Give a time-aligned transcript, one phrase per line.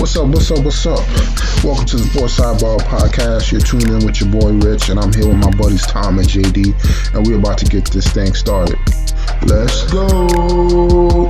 [0.00, 0.28] What's up?
[0.28, 0.64] What's up?
[0.64, 0.98] What's up?
[1.62, 3.52] Welcome to the Sports Sidebar Podcast.
[3.52, 6.26] You're tuning in with your boy Rich, and I'm here with my buddies Tom and
[6.26, 8.78] JD, and we're about to get this thing started.
[9.42, 11.28] Let's go.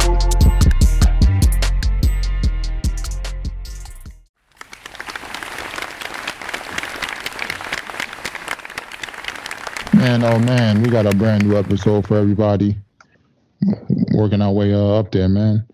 [9.94, 12.76] Man, oh man, we got a brand new episode for everybody.
[14.14, 15.66] Working our way uh, up there, man.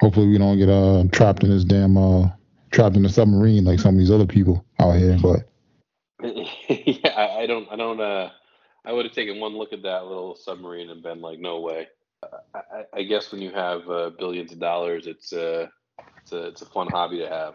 [0.00, 2.28] Hopefully, we don't get uh, trapped in this damn uh,
[2.70, 5.18] trapped in a submarine like some of these other people out here.
[5.20, 5.48] But
[6.68, 8.00] yeah, I, I don't, I don't.
[8.00, 8.30] uh
[8.84, 11.88] I would have taken one look at that little submarine and been like, no way.
[12.54, 15.66] I, I, I guess when you have uh, billions of dollars, it's uh,
[16.22, 17.54] it's a, it's a fun hobby to have.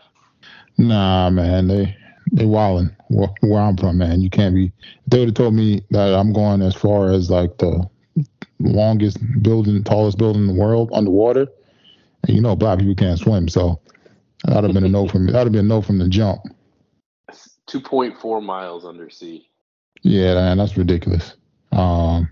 [0.77, 1.97] nah, man, they
[2.31, 4.21] they wilding where, where I'm from, man.
[4.21, 4.71] You can't be.
[5.07, 7.89] They would have told me that I'm going as far as like the
[8.59, 11.47] longest building, tallest building in the world underwater.
[12.23, 13.79] And you know, black people can't swim, so
[14.45, 16.41] that'd have been a no from that'd have been a no from the jump.
[17.65, 19.49] Two point four miles under sea.
[20.01, 21.35] Yeah, man, that's ridiculous.
[21.71, 22.29] Um,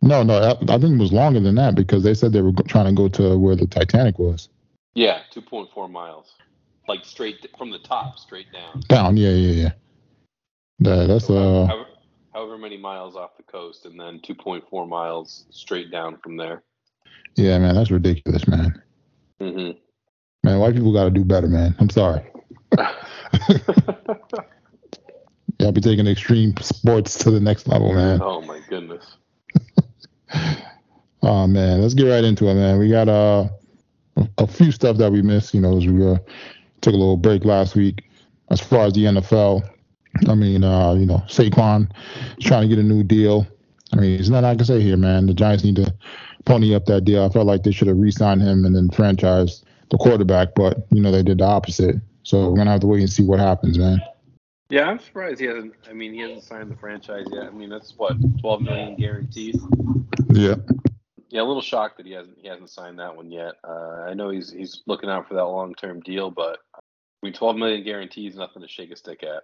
[0.00, 2.52] no, no, I, I think it was longer than that because they said they were
[2.68, 4.48] trying to go to where the Titanic was.
[4.94, 6.34] Yeah, two point four miles,
[6.88, 8.80] like straight from the top, straight down.
[8.88, 9.72] Down, yeah, yeah, yeah.
[10.80, 11.86] That, that's uh, however,
[12.32, 16.36] however many miles off the coast, and then two point four miles straight down from
[16.36, 16.62] there.
[17.36, 18.80] yeah, man, that's ridiculous, man.
[19.40, 19.70] Hmm
[20.42, 21.74] Man, white people got to do better, man.
[21.78, 22.22] I'm sorry.
[25.60, 28.20] Y'all be taking extreme sports to the next level, man.
[28.22, 29.16] oh my goodness.
[31.26, 32.78] Oh man, let's get right into it, man.
[32.78, 33.48] We got uh,
[34.18, 35.54] a- a few stuff that we missed.
[35.54, 36.18] You know, as we uh,
[36.82, 38.04] took a little break last week.
[38.50, 39.66] As far as the NFL,
[40.28, 41.90] I mean, uh, you know, Saquon
[42.36, 43.46] is trying to get a new deal.
[43.94, 45.24] I mean, there's nothing I can say here, man.
[45.24, 45.94] The Giants need to
[46.44, 47.24] pony up that deal.
[47.24, 51.00] I felt like they should have re-signed him and then franchised the quarterback, but you
[51.00, 51.96] know they did the opposite.
[52.22, 54.00] So we're gonna have to wait and see what happens, man.
[54.70, 55.74] Yeah, I'm surprised he hasn't.
[55.88, 57.44] I mean, he hasn't signed the franchise yet.
[57.44, 59.60] I mean, that's what 12 million guarantees.
[60.30, 60.56] Yeah.
[61.28, 63.54] Yeah, a little shocked that he hasn't he hasn't signed that one yet.
[63.62, 66.80] Uh, I know he's he's looking out for that long term deal, but I
[67.22, 69.42] mean, 12 million guarantees nothing to shake a stick at.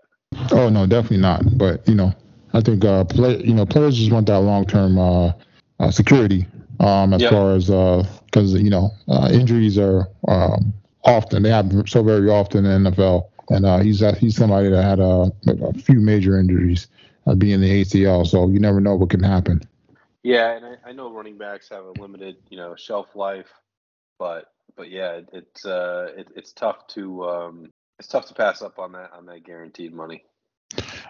[0.52, 1.58] Oh no, definitely not.
[1.58, 2.14] But you know,
[2.52, 5.32] I think uh, play, you know, players just want that long term uh,
[5.80, 6.46] uh, security.
[6.80, 7.24] Um, as Yep.
[7.24, 10.74] far as because you know, uh, injuries are um,
[11.04, 14.70] often they happen so very often in the NFL, and uh, he's uh, he's somebody
[14.70, 16.88] that had a, a few major injuries,
[17.26, 18.26] uh, being the ACL.
[18.26, 19.62] So you never know what can happen.
[20.24, 23.50] Yeah, and I, I know running backs have a limited you know shelf life,
[24.18, 24.46] but
[24.76, 28.78] but yeah, it, it's uh it, it's tough to um it's tough to pass up
[28.78, 30.24] on that on that guaranteed money.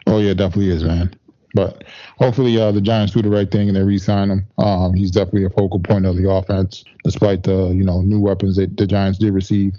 [0.06, 1.14] Oh yeah, definitely is, man.
[1.54, 1.84] But
[2.18, 4.46] hopefully uh, the Giants do the right thing and they re-sign him.
[4.58, 8.56] Um, he's definitely a focal point of the offense, despite the you know new weapons
[8.56, 9.74] that the Giants did receive.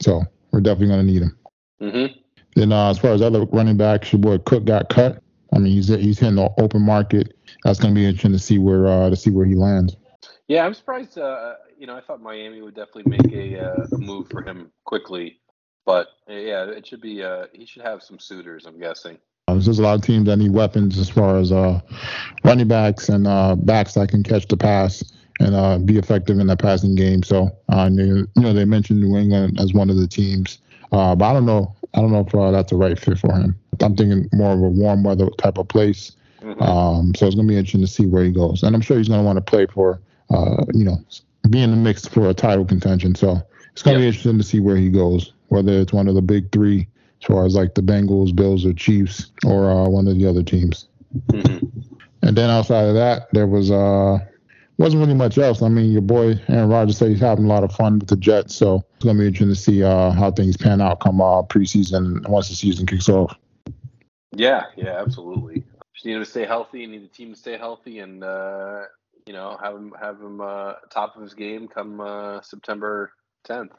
[0.00, 1.38] So we're definitely going to need him.
[1.80, 2.18] Mm-hmm.
[2.56, 5.22] Then uh, as far as other running backs, your boy Cook got cut.
[5.54, 7.36] I mean, he's he's hitting the open market.
[7.64, 9.96] That's going to be interesting to see where uh, to see where he lands.
[10.48, 11.18] Yeah, I'm surprised.
[11.18, 14.70] Uh, you know, I thought Miami would definitely make a, uh, a move for him
[14.84, 15.40] quickly,
[15.84, 17.22] but yeah, it should be.
[17.22, 18.66] Uh, he should have some suitors.
[18.66, 19.18] I'm guessing.
[19.48, 21.80] Uh, there's a lot of teams that need weapons as far as uh,
[22.44, 25.02] running backs and uh, backs that can catch the pass
[25.40, 27.24] and uh, be effective in the passing game.
[27.24, 30.58] So, uh, you know, they mentioned New England as one of the teams,
[30.92, 31.74] uh, but I don't know.
[31.94, 33.56] I don't know if uh, that's the right fit for him.
[33.80, 36.12] I'm thinking more of a warm weather type of place.
[36.40, 36.62] Mhm.
[36.62, 39.08] Um, so it's gonna be interesting to see where he goes, and I'm sure he's
[39.08, 40.00] gonna want to play for,
[40.30, 40.98] uh, you know,
[41.50, 43.14] be in the mix for a title contention.
[43.14, 43.42] So
[43.72, 46.50] it's gonna be interesting to see where he goes, whether it's one of the big
[46.52, 46.86] three,
[47.22, 50.42] as far as like the Bengals, Bills, or Chiefs, or uh, one of the other
[50.42, 50.88] teams.
[51.28, 51.70] Mhm.
[52.22, 54.18] And then outside of that, there was uh
[54.78, 55.62] wasn't really much else.
[55.62, 58.16] I mean, your boy Aaron Rodgers said he's having a lot of fun with the
[58.16, 61.42] Jets, so it's gonna be interesting to see uh how things pan out come uh
[61.42, 63.36] preseason once the season kicks off.
[64.34, 65.64] Yeah, yeah, absolutely.
[65.94, 66.86] Just need him to stay healthy.
[66.86, 68.82] Need the team to stay healthy, and uh,
[69.26, 73.12] you know, have him have him uh, top of his game come uh, September
[73.46, 73.70] 10th,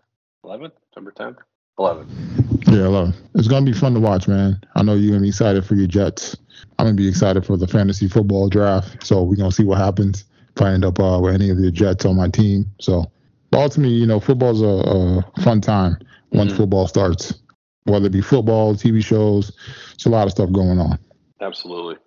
[0.46, 1.38] 11th, September 10th,
[1.80, 2.43] 11th.
[2.74, 3.16] Yeah, love.
[3.36, 4.60] It's gonna be fun to watch, man.
[4.76, 6.36] I know you're gonna be excited for your Jets.
[6.80, 9.06] I'm gonna be excited for the fantasy football draft.
[9.06, 10.26] So we're gonna see what happens
[10.56, 12.66] if I end up uh, with any of the Jets on my team.
[12.80, 13.12] So
[13.52, 15.98] but ultimately, you know, football's a, a fun time
[16.32, 16.58] once Mhm.
[16.58, 17.36] football starts.
[17.84, 19.52] Whether it be football, TV shows,
[19.94, 20.98] it's a lot of stuff going on.
[21.42, 21.98] Absolutely.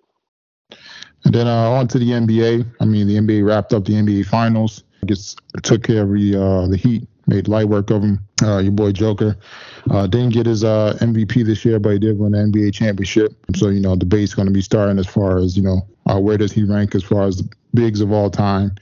[1.23, 2.65] And then uh, on to the NBA.
[2.81, 4.83] I mean, the NBA wrapped up the NBA Finals.
[5.05, 8.19] Just took care of the uh, the Heat, made light work of him.
[8.41, 9.37] Uh, your boy Joker
[9.91, 13.33] uh, didn't get his uh, MVP this year, but he did win the NBA championship.
[13.55, 16.19] So you know, the debate's going to be starting as far as you know, uh,
[16.19, 18.75] where does he rank as far as the bigs of all time?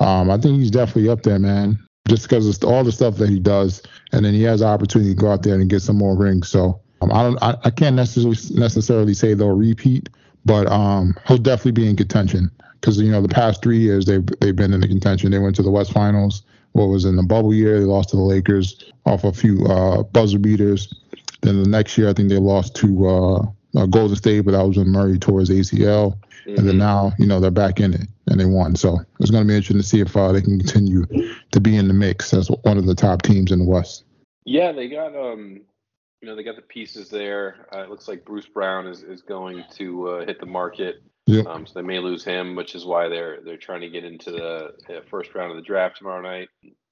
[0.00, 1.78] Um, I think he's definitely up there, man.
[2.08, 3.82] just because of all the stuff that he does,
[4.12, 6.48] and then he has the opportunity to go out there and get some more rings.
[6.48, 10.08] So um, I don't, I, I can't necessarily necessarily say they'll repeat,
[10.44, 12.50] but um, he'll definitely be in contention
[12.80, 15.30] because you know the past three years they've they've been in the contention.
[15.30, 16.42] They went to the West Finals.
[16.74, 17.80] What was in the bubble year?
[17.80, 20.92] They lost to the Lakers off a few uh, buzzer beaters.
[21.40, 24.66] Then the next year, I think they lost to uh, uh, Golden State, but that
[24.66, 26.14] was when Murray tore his ACL.
[26.14, 26.58] Mm-hmm.
[26.58, 28.76] And then now, you know, they're back in it and they won.
[28.76, 31.06] So it's going to be interesting to see if uh, they can continue
[31.52, 34.04] to be in the mix as one of the top teams in the West.
[34.44, 35.60] Yeah, they got um,
[36.20, 37.66] you know, they got the pieces there.
[37.74, 41.02] Uh, it looks like Bruce Brown is is going to uh, hit the market.
[41.26, 41.46] Yep.
[41.46, 44.30] Um, so they may lose him, which is why they're they're trying to get into
[44.30, 44.74] the
[45.08, 46.48] first round of the draft tomorrow night.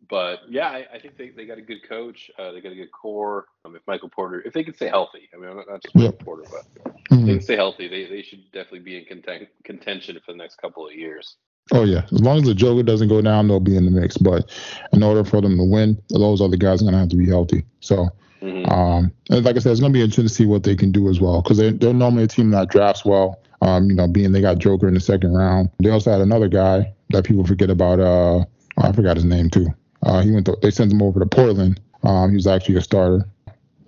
[0.08, 2.31] But yeah, I, I think they, they got a good coach.
[2.38, 3.46] Uh, they got a good core.
[3.64, 6.12] Um, if Michael Porter, if they can stay healthy, I mean, not, not just Michael
[6.12, 6.25] yep.
[6.25, 7.26] Porter, but mm-hmm.
[7.26, 10.56] they can stay healthy, they, they should definitely be in content, contention for the next
[10.56, 11.37] couple of years.
[11.70, 14.17] Oh yeah, as long as the Joker doesn't go down, they'll be in the mix.
[14.17, 14.50] But
[14.93, 17.64] in order for them to win, those other guys are gonna have to be healthy.
[17.81, 18.08] So,
[18.40, 18.70] mm-hmm.
[18.70, 21.08] um, and like I said, it's gonna be interesting to see what they can do
[21.08, 23.41] as well because they, they're normally a team that drafts well.
[23.62, 25.70] Um, you know, being they got Joker in the second round.
[25.78, 28.00] They also had another guy that people forget about.
[28.00, 29.68] Uh, oh, I forgot his name too.
[30.02, 30.46] Uh, he went.
[30.46, 31.80] To, they sent him over to Portland.
[32.02, 33.24] Um, he was actually a starter.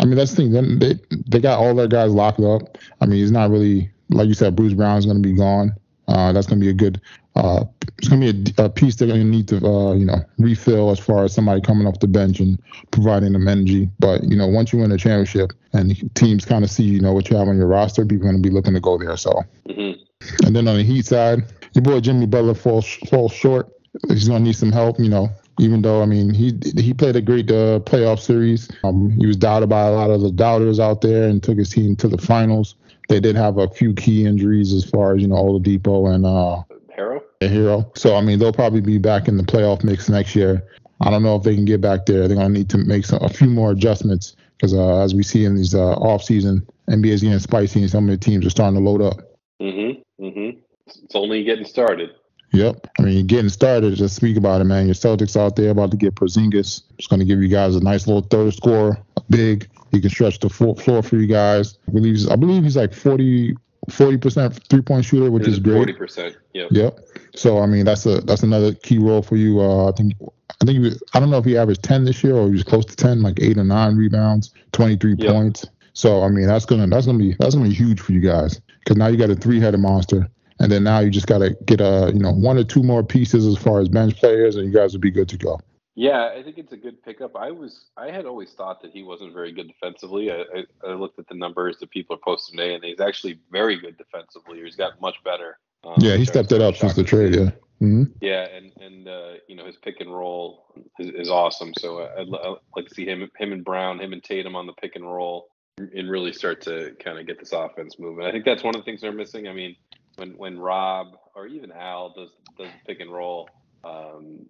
[0.01, 0.79] I mean, that's the thing.
[0.79, 0.95] They
[1.27, 2.79] they got all their guys locked up.
[3.01, 4.57] I mean, he's not really like you said.
[4.57, 5.75] Bruce Brown's going to be gone.
[6.07, 7.01] Uh, that's going to be a good.
[7.37, 7.65] Uh,
[7.99, 10.25] it's going to be a, a, piece they're going to need to, uh, you know,
[10.39, 13.91] refill as far as somebody coming off the bench and providing them energy.
[13.99, 17.13] But you know, once you win a championship and teams kind of see, you know,
[17.13, 19.17] what you have on your roster, people are going to be looking to go there.
[19.17, 20.47] So, mm-hmm.
[20.47, 23.69] and then on the Heat side, your boy Jimmy Butler falls falls short.
[24.09, 25.01] He's going to need some help.
[25.01, 25.29] You know,
[25.59, 28.71] even though I mean he he played a great uh, playoff series.
[28.85, 31.71] Um, he was doubted by a lot of the doubters out there and took his
[31.71, 32.77] team to the finals.
[33.09, 36.63] They did have a few key injuries as far as you know Oladipo and uh,
[36.97, 37.21] Herro.
[37.41, 37.97] Herro.
[37.97, 40.67] So I mean they'll probably be back in the playoff mix next year.
[41.01, 42.29] I don't know if they can get back there.
[42.29, 45.45] They're gonna need to make some, a few more adjustments because uh, as we see
[45.45, 48.51] in these uh, off season, NBA is getting spicy and some of the teams are
[48.51, 49.19] starting to load up.
[49.61, 50.03] Mhm.
[50.21, 50.59] Mhm.
[50.87, 52.11] It's only getting started.
[52.53, 52.87] Yep.
[52.99, 53.97] I mean, you're getting started.
[53.97, 54.87] Just speak about it, man.
[54.87, 56.83] Your Celtics out there about to get Porzingis.
[56.99, 58.97] It's going to give you guys a nice little third score,
[59.29, 59.69] big.
[59.91, 61.79] He can stretch the floor for you guys.
[61.89, 63.57] I believe, I believe he's like 40
[63.89, 65.77] percent three point shooter, which is great.
[65.77, 66.37] Forty percent.
[66.53, 66.69] Yep.
[66.71, 67.01] Yep.
[67.35, 69.61] So I mean, that's a that's another key role for you.
[69.61, 70.15] Uh, I think
[70.61, 72.65] I think was, I don't know if he averaged ten this year or he was
[72.65, 75.33] close to ten, like eight or nine rebounds, twenty three yep.
[75.33, 75.67] points.
[75.93, 78.61] So I mean, that's gonna that's gonna be that's gonna be huge for you guys
[78.81, 80.29] because now you got a three headed monster
[80.61, 83.03] and then now you just got to get a you know one or two more
[83.03, 85.61] pieces as far as bench players, and you guys will be good to go.
[85.97, 87.37] Yeah, I think it's a good pickup.
[87.37, 90.31] I was I had always thought that he wasn't very good defensively.
[90.31, 93.39] I, I, I looked at the numbers that people are posting today, and he's actually
[93.51, 94.61] very good defensively.
[94.63, 95.59] He's got much better.
[95.85, 97.35] Um, yeah, he stepped it up since the trade.
[97.35, 97.51] Yeah.
[97.81, 98.05] Mm-hmm.
[98.21, 100.67] Yeah, and and uh, you know his pick and roll
[100.99, 101.73] is, is awesome.
[101.79, 104.73] So I'd, I'd, like to see him him and Brown, him and Tatum on the
[104.73, 105.49] pick and roll,
[105.79, 108.25] and really start to kind of get this offense moving.
[108.25, 109.47] I think that's one of the things they're missing.
[109.47, 109.77] I mean,
[110.17, 113.49] when when Rob or even Al does does pick and roll,
[113.85, 114.47] um,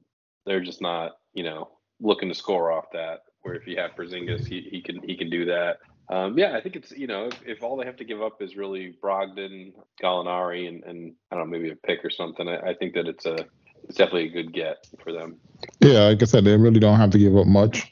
[0.47, 1.69] they're just not you know
[2.01, 3.21] looking to score off that.
[3.43, 5.79] Where if you have Porzingis, he, he can he can do that.
[6.09, 8.43] Um, yeah, I think it's you know if, if, all they have to give up
[8.43, 12.49] is really Brogdon, Gallinari, and, and I don't know maybe a pick or something.
[12.49, 13.47] I, I think that it's a
[13.89, 15.37] it's definitely a good get for them.
[15.81, 17.91] Yeah, like I said, they really don't have to give up much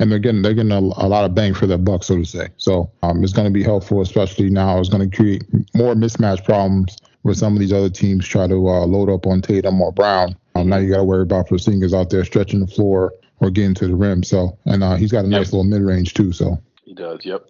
[0.00, 2.24] and they're getting they're getting a, a, lot of bang for their buck, so to
[2.24, 2.48] say.
[2.56, 4.80] So um, it's going to be helpful, especially now.
[4.80, 5.44] It's going to create
[5.74, 9.42] more mismatch problems where some of these other teams try to uh, load up on
[9.42, 10.34] Tatum or Brown.
[10.60, 13.74] Um, now you got to worry about Porzingis out there stretching the floor or getting
[13.74, 14.22] to the rim.
[14.22, 15.52] So and uh, he's got a nice yep.
[15.52, 16.32] little mid range too.
[16.32, 17.24] So he does.
[17.24, 17.46] Yep.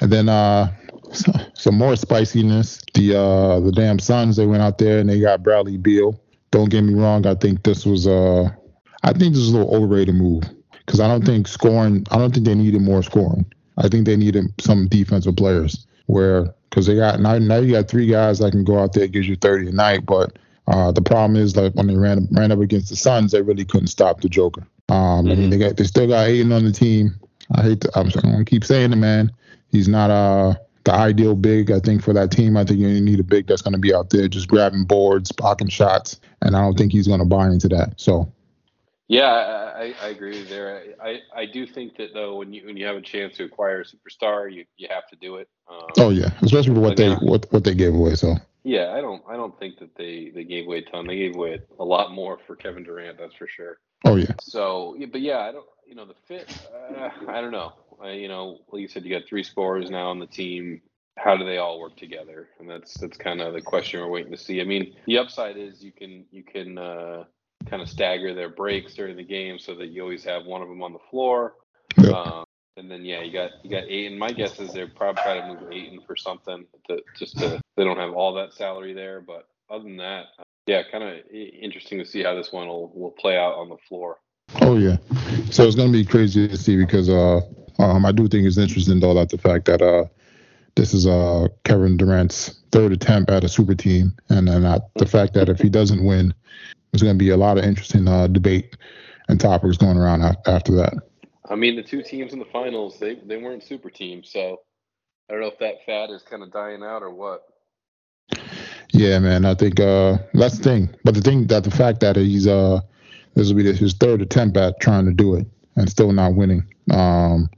[0.00, 0.72] And then uh,
[1.54, 2.80] some more spiciness.
[2.94, 6.20] The uh, the damn Suns they went out there and they got Bradley Beal.
[6.50, 7.26] Don't get me wrong.
[7.26, 8.48] I think this was uh,
[9.02, 10.44] I think this is a little overrated move
[10.86, 12.06] because I don't think scoring.
[12.10, 13.46] I don't think they needed more scoring.
[13.78, 17.88] I think they needed some defensive players where because they got now now you got
[17.88, 21.02] three guys that can go out there gives you 30 a night, but uh, the
[21.02, 24.20] problem is like when they ran ran up against the Suns, they really couldn't stop
[24.20, 24.66] the Joker.
[24.88, 25.30] Um, mm-hmm.
[25.30, 27.18] I mean they got they still got Ayton on the team.
[27.54, 29.32] I hate to I'm, I'm gonna keep saying it, man.
[29.70, 30.54] He's not uh
[30.84, 32.56] the ideal big, I think, for that team.
[32.56, 35.30] I think you need a big that's going to be out there just grabbing boards,
[35.30, 38.00] blocking shots, and I don't think he's going to buy into that.
[38.00, 38.32] So
[39.08, 40.94] yeah, I, I agree with there.
[41.02, 43.82] I, I do think that though, when you when you have a chance to acquire
[43.82, 45.48] a superstar, you, you have to do it.
[45.70, 48.14] Um, oh yeah, especially for what they what what they gave away.
[48.14, 51.06] So yeah, I don't I don't think that they they gave away a ton.
[51.06, 53.78] They gave away a lot more for Kevin Durant, that's for sure.
[54.04, 54.32] Oh yeah.
[54.40, 56.50] So, but yeah, I don't you know the fit.
[56.74, 57.72] Uh, I don't know.
[58.04, 60.82] You know, like you said, you got three scorers now on the team.
[61.18, 62.48] How do they all work together?
[62.58, 64.60] And that's that's kind of the question we're waiting to see.
[64.60, 66.78] I mean, the upside is you can you can.
[66.78, 67.24] uh
[67.70, 70.68] kind of stagger their breaks during the game so that you always have one of
[70.68, 71.54] them on the floor.
[71.96, 72.12] Yep.
[72.12, 72.44] Um,
[72.76, 74.18] and then yeah, you got you got Ayton.
[74.18, 77.84] My guess is they're probably trying to move Ayton for something to just to they
[77.84, 79.20] don't have all that salary there.
[79.20, 82.92] But other than that, uh, yeah, kind of interesting to see how this one will
[82.94, 84.18] will play out on the floor.
[84.60, 84.96] Oh yeah.
[85.50, 87.40] So it's gonna be crazy to see because uh
[87.78, 90.04] um I do think it's interesting though that the fact that uh
[90.74, 95.06] this is uh Kevin Durant's third attempt at a super team and then uh, the
[95.06, 96.34] fact that if he doesn't win,
[96.90, 98.76] there's gonna be a lot of interesting uh debate
[99.28, 100.94] and topics going around after that.
[101.48, 104.60] I mean, the two teams in the finals, they they weren't super teams, so
[105.28, 107.42] I don't know if that fad is kind of dying out or what.
[108.92, 109.44] Yeah, man.
[109.46, 110.90] I think uh that's the thing.
[111.04, 112.80] But the thing that the fact that he's uh
[113.34, 115.46] this will be his third attempt at trying to do it
[115.76, 116.64] and still not winning.
[116.90, 117.48] Um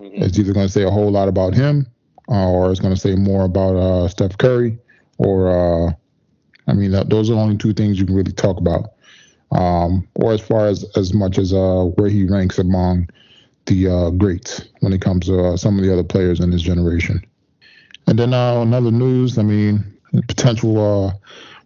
[0.00, 0.22] Mhm.
[0.22, 1.86] it's either going to say a whole lot about him
[2.30, 4.78] uh, or it's going to say more about uh Steph Curry
[5.18, 5.92] or uh
[6.66, 8.94] I mean that, those are the only two things you can really talk about.
[9.52, 13.08] Um or as far as as much as uh where he ranks among
[13.66, 16.62] the uh greats when it comes to uh, some of the other players in his
[16.62, 17.22] generation.
[18.06, 19.84] And then uh, another news, I mean,
[20.26, 21.12] potential uh,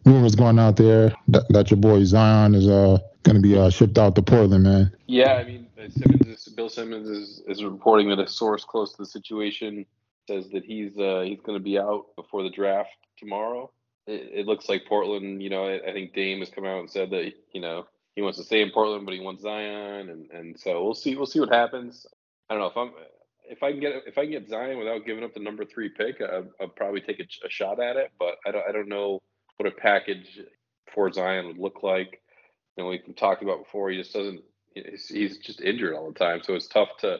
[0.04, 3.70] rumors going out there that, that your boy Zion is uh, going to be uh,
[3.70, 4.92] shipped out to Portland, man.
[5.06, 8.92] Yeah, I mean, uh, Simmons is, Bill Simmons is, is reporting that a source close
[8.92, 9.86] to the situation
[10.26, 13.70] says that he's uh, he's going to be out before the draft tomorrow.
[14.06, 15.42] It, it looks like Portland.
[15.42, 17.86] You know, I, I think Dame has come out and said that you know
[18.16, 21.16] he wants to stay in Portland, but he wants Zion, and, and so we'll see
[21.16, 22.06] we'll see what happens.
[22.48, 22.92] I don't know if I'm
[23.48, 25.88] if I can get if I can get Zion without giving up the number three
[25.88, 28.12] pick, I, I'll probably take a, a shot at it.
[28.18, 29.20] But I don't I don't know
[29.56, 30.40] what a package
[30.94, 32.20] for Zion would look like.
[32.76, 33.90] You know, we've talked about before.
[33.90, 34.40] He just doesn't.
[34.74, 37.18] He's, he's just injured all the time, so it's tough to.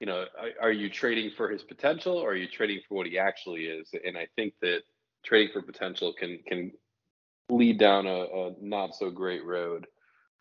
[0.00, 3.06] You know, are, are you trading for his potential, or are you trading for what
[3.06, 3.90] he actually is?
[4.04, 4.82] And I think that
[5.24, 6.72] trading for potential can can
[7.50, 9.86] lead down a, a not so great road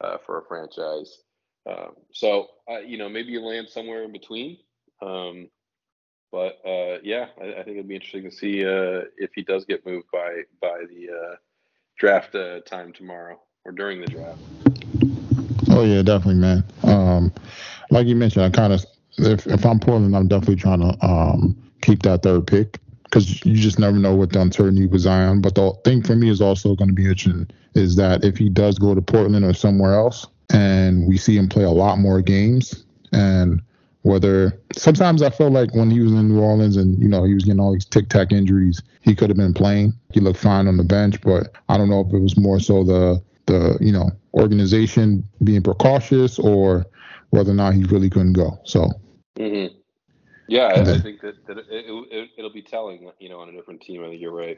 [0.01, 1.17] uh, for a franchise.
[1.67, 4.57] Um, so uh, you know, maybe you land somewhere in between.
[5.01, 5.49] Um,
[6.31, 9.65] but uh, yeah, I, I think it'd be interesting to see uh, if he does
[9.65, 11.35] get moved by by the uh,
[11.97, 14.39] draft uh, time tomorrow or during the draft.
[15.69, 16.63] Oh yeah, definitely, man.
[16.83, 17.33] Um,
[17.91, 18.85] like you mentioned, I kind of
[19.17, 23.55] if if I'm Portland, I'm definitely trying to um, keep that third pick because you
[23.55, 25.41] just never know what the uncertainty with Zion.
[25.41, 28.49] But the thing for me is also going to be interesting is that if he
[28.49, 32.21] does go to Portland or somewhere else, and we see him play a lot more
[32.21, 33.61] games, and
[34.07, 37.33] whether sometimes I felt like when he was in New Orleans and you know he
[37.33, 39.93] was getting all these tic tac injuries, he could have been playing.
[40.13, 42.83] He looked fine on the bench, but I don't know if it was more so
[42.83, 46.85] the the you know organization being precautious or
[47.31, 48.57] whether or not he really couldn't go.
[48.63, 48.89] So
[49.37, 49.75] Mm-hmm.
[50.47, 53.51] Yeah, I, I think that, that it, it, it'll be telling, you know, on a
[53.51, 54.03] different team.
[54.03, 54.57] I think you're right.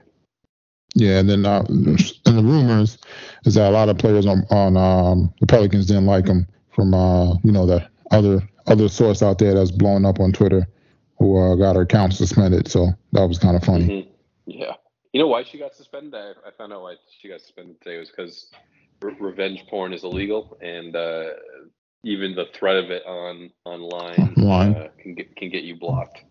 [0.95, 2.97] yeah, and then uh, and the rumors
[3.45, 6.93] is that a lot of players on on um, the Pelicans didn't like him from
[6.93, 10.67] uh, you know the other other source out there that's blowing up on Twitter
[11.17, 12.67] who uh, got her account suspended.
[12.69, 13.85] So that was kind of funny.
[13.85, 14.07] Mhm.
[14.45, 14.75] Yeah.
[15.13, 16.13] You know why she got suspended?
[16.15, 17.97] I, I found out why she got suspended today.
[17.97, 18.51] It was because
[19.01, 21.25] re- revenge porn is illegal, and uh,
[22.03, 24.75] even the threat of it on online Online.
[24.75, 26.23] Uh, can get can get you blocked.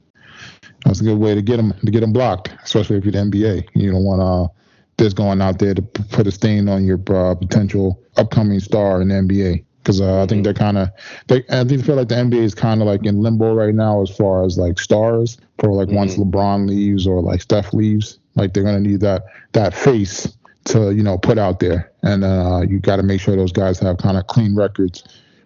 [0.84, 3.18] That's a good way to get them to get them blocked, especially if you're the
[3.18, 3.68] NBA.
[3.74, 4.48] You don't want uh,
[4.96, 9.08] this going out there to put a stain on your uh, potential upcoming star in
[9.08, 9.64] the NBA.
[9.88, 10.90] Because uh, I think they're kind of,
[11.28, 14.02] they I think feel like the NBA is kind of like in limbo right now
[14.02, 18.52] as far as like stars for like once LeBron leaves or like Steph leaves, like
[18.52, 22.80] they're gonna need that that face to you know put out there, and uh, you
[22.80, 25.04] got to make sure those guys have kind of clean records,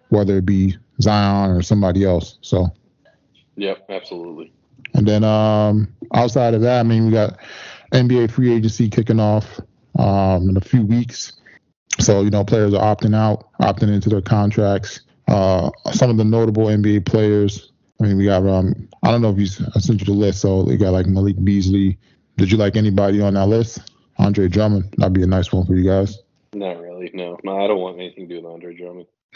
[0.09, 2.37] whether it be Zion or somebody else.
[2.41, 2.67] So.
[3.55, 4.51] Yep, absolutely.
[4.93, 7.37] And then um, outside of that, I mean, we got
[7.93, 9.61] NBA free agency kicking off
[9.97, 11.31] um, in a few weeks.
[11.99, 15.01] So, you know, players are opting out, opting into their contracts.
[15.27, 17.71] Uh, some of the notable NBA players,
[18.01, 20.41] I mean, we got, um, I don't know if he's, I sent you the list.
[20.41, 21.97] So we got like Malik Beasley.
[22.37, 23.79] Did you like anybody on that list?
[24.17, 24.93] Andre Drummond.
[24.97, 26.19] That'd be a nice one for you guys.
[26.53, 27.09] Not really.
[27.13, 29.07] No, no, I don't want anything to do with Andre Drummond.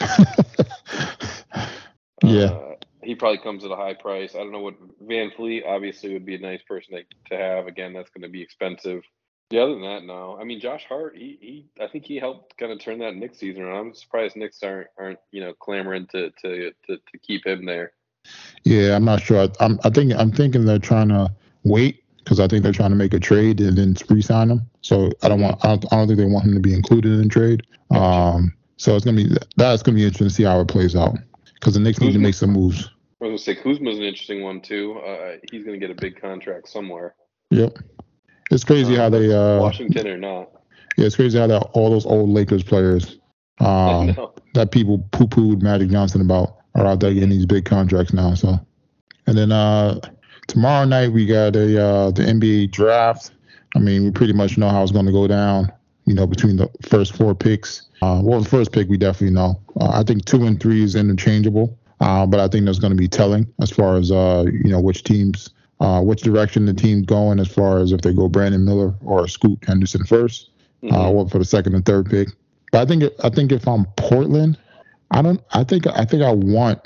[2.22, 2.46] yeah.
[2.46, 4.34] Uh, he probably comes at a high price.
[4.34, 4.74] I don't know what
[5.06, 7.66] VanVleet obviously would be a nice person to, to have.
[7.66, 9.02] Again, that's going to be expensive.
[9.50, 10.36] Yeah, other than that, no.
[10.38, 13.38] I mean, Josh Hart, he, he I think he helped kind of turn that Knicks
[13.38, 13.86] season around.
[13.86, 17.92] I'm surprised Knicks aren't aren't you know clamoring to to to, to keep him there.
[18.64, 19.40] Yeah, I'm not sure.
[19.40, 21.32] I, I'm, I think I'm thinking they're trying to
[21.64, 24.62] wait because I think they're trying to make a trade and then re-sign him.
[24.82, 25.64] So I don't want.
[25.64, 27.66] I don't, I don't think they want him to be included in the trade.
[27.90, 31.16] Um, so it's gonna be that's gonna be interesting to see how it plays out
[31.54, 32.90] because the Knicks need to make some moves.
[33.20, 34.98] I was gonna say Kuzma's an interesting one too.
[34.98, 37.14] Uh, he's going to get a big contract somewhere,
[37.50, 37.78] Yep.
[38.50, 39.32] It's crazy how they.
[39.32, 40.50] Uh, Washington or not.
[40.96, 43.18] yeah, it's crazy how that all those old Lakers players
[43.60, 44.16] um,
[44.54, 48.34] that people poo pooed Magic Johnson about are out there getting these big contracts now.
[48.34, 48.58] So,
[49.26, 50.00] and then uh,
[50.46, 53.32] tomorrow night we got a uh, the NBA draft.
[53.76, 55.72] I mean, we pretty much know how it's going to go down.
[56.06, 57.82] You know, between the first four picks.
[58.00, 59.60] Uh, well, the first pick we definitely know.
[59.78, 62.96] Uh, I think two and three is interchangeable, uh, but I think that's going to
[62.96, 67.06] be telling as far as uh, you know which teams, uh, which direction the team's
[67.06, 70.48] going as far as if they go Brandon Miller or Scoot Henderson 1st
[70.84, 71.10] uh, Mhm.
[71.10, 72.28] or for the second and third pick.
[72.72, 74.58] But I think I think if I'm Portland,
[75.10, 75.40] I don't.
[75.52, 76.80] I think I think I want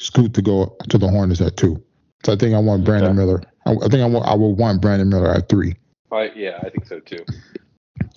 [0.00, 1.82] Scoot to go to the Hornets at two.
[2.24, 3.18] So I think I want Brandon Okay.
[3.18, 3.42] Miller.
[3.66, 5.76] I, I think I want I will want Brandon Miller at three.
[6.10, 7.24] I, yeah, I think so too.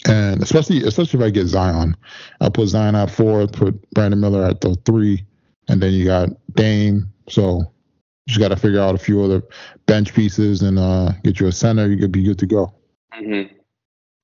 [0.07, 1.95] And especially especially if I get Zion,
[2.39, 5.23] I put Zion at four, put Brandon Miller at the three,
[5.67, 7.11] and then you got Dame.
[7.29, 7.71] So
[8.27, 9.41] just got to figure out a few other
[9.85, 11.87] bench pieces and uh, get you a center.
[11.87, 12.73] You could be good to go.
[13.13, 13.53] Mm-hmm.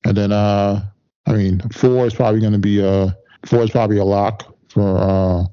[0.06, 0.86] And then uh,
[1.26, 4.98] I mean, four is probably going to be a four is probably a lock for
[4.98, 5.46] uh,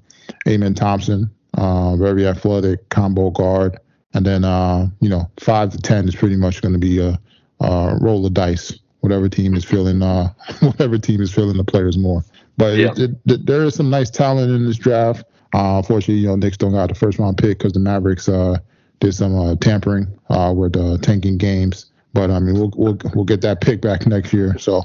[0.48, 1.30] Amen Thompson.
[1.56, 3.78] Uh, very athletic combo guard.
[4.12, 7.18] And then uh, you know, five to ten is pretty much going to be a,
[7.60, 8.78] a roll of dice.
[9.00, 12.24] Whatever team is feeling, uh, whatever team is feeling the players more.
[12.56, 12.92] But Yeah.
[12.96, 15.24] it, it, there is some nice talent in this draft.
[15.54, 18.58] Uh, unfortunately, you know, Knicks don't got the first round pick because the Mavericks uh,
[18.98, 21.86] did some uh, tampering uh, with uh, tanking games.
[22.12, 24.58] But I mean, we'll we'll we'll get that pick back next year.
[24.58, 24.82] So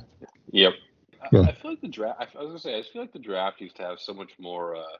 [0.51, 0.73] Yep.
[1.21, 1.41] I, Yeah.
[1.41, 2.19] I feel like the draft.
[2.19, 4.13] I, I was gonna say, I just feel like the draft used to have so
[4.13, 4.97] much more uh,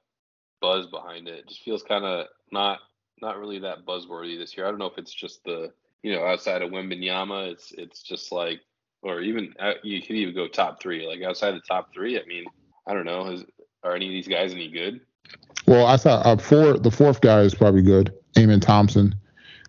[0.60, 1.40] buzz behind it.
[1.40, 2.80] It just feels kind of not
[3.22, 4.66] not really that buzzworthy this year.
[4.66, 5.72] I don't know if it's just the
[6.02, 8.62] you know outside of Wembanyama, it's it's just like,
[9.04, 11.06] or even uh, you could even go top three.
[11.06, 12.46] Like outside the top three, I mean,
[12.88, 13.28] I don't know.
[13.28, 13.44] Is
[13.84, 15.02] are any of these guys any good?
[15.68, 16.78] Well, I thought uh, four.
[16.78, 18.14] The fourth guy is probably good.
[18.38, 19.16] Amen Thompson.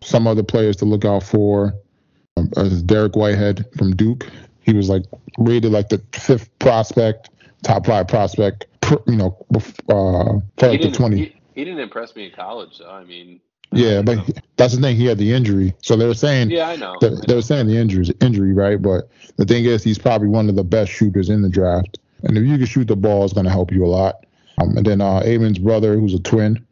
[0.02, 1.74] Some other players to look out for.
[2.36, 4.26] Um, uh, Dariq Whitehead from Duke.
[4.62, 5.02] He was like
[5.38, 7.30] rated like the fifth prospect,
[7.62, 8.66] top five prospect.
[8.80, 11.16] pr- You know, uh, for like the twenty.
[11.16, 12.76] He, he didn't impress me in college.
[12.76, 13.40] So I mean,
[13.72, 14.96] yeah, but he- that's the thing.
[14.96, 16.96] He had the injury, so they were saying yeah, I know.
[17.00, 18.80] they, I they were saying the injury, injury, right?
[18.80, 21.98] But the thing is, he's probably one of the best shooters in the draft.
[22.22, 24.24] And if you can shoot the ball, it's going to help you a lot.
[24.60, 26.64] Um, and then uh, Amen's brother, who's a twin.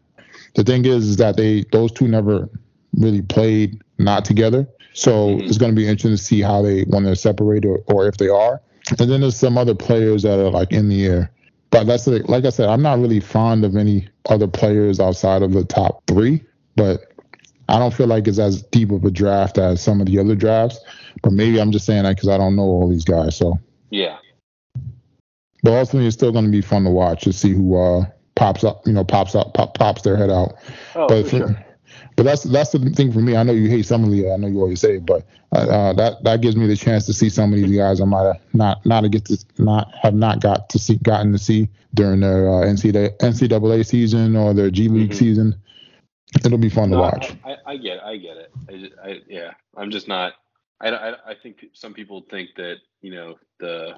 [0.55, 2.49] The thing is, is that they those two never
[2.97, 4.67] really played not together.
[4.95, 5.49] So Mhm.
[5.49, 8.17] it's going to be interesting to see how they when they're separated or, or if
[8.17, 8.61] they are.
[8.99, 11.31] And then there's some other players that are like in the air.
[11.71, 15.43] But that's the, like I said, I'm not really fond of any other players outside
[15.43, 16.43] of the top three.
[16.77, 17.13] But
[17.69, 20.35] I don't feel like it's as deep of a draft as some of the other
[20.35, 20.81] drafts.
[21.23, 23.37] But maybe I'm just saying that because I don't know all these guys.
[23.37, 23.59] So,
[23.91, 24.17] yeah.
[25.63, 28.05] But ultimately, it's still going to be fun to watch to see who uh,
[28.37, 28.87] pops up.
[28.87, 30.55] You know, pops up, pop, pops their head out.
[30.95, 31.65] Oh, but for for- sure.
[32.17, 33.37] but that's that's the thing for me.
[33.37, 34.31] I know you hate some of the.
[34.31, 37.07] I know you always say, it, but uh, uh, that that gives me the chance
[37.07, 40.15] to see some of these guys I might have not not get to not have
[40.15, 44.71] not got to see gotten to see during their uh, NCAA, NCAA season or their
[44.71, 45.15] G League Mhm.
[45.15, 45.55] season.
[46.45, 47.33] It'll be fun to No, I- watch.
[47.45, 48.51] I, I get, it, I get it.
[48.69, 50.35] I, just, I, yeah, I'm just not.
[50.81, 53.95] I, I, I think some people think that you know the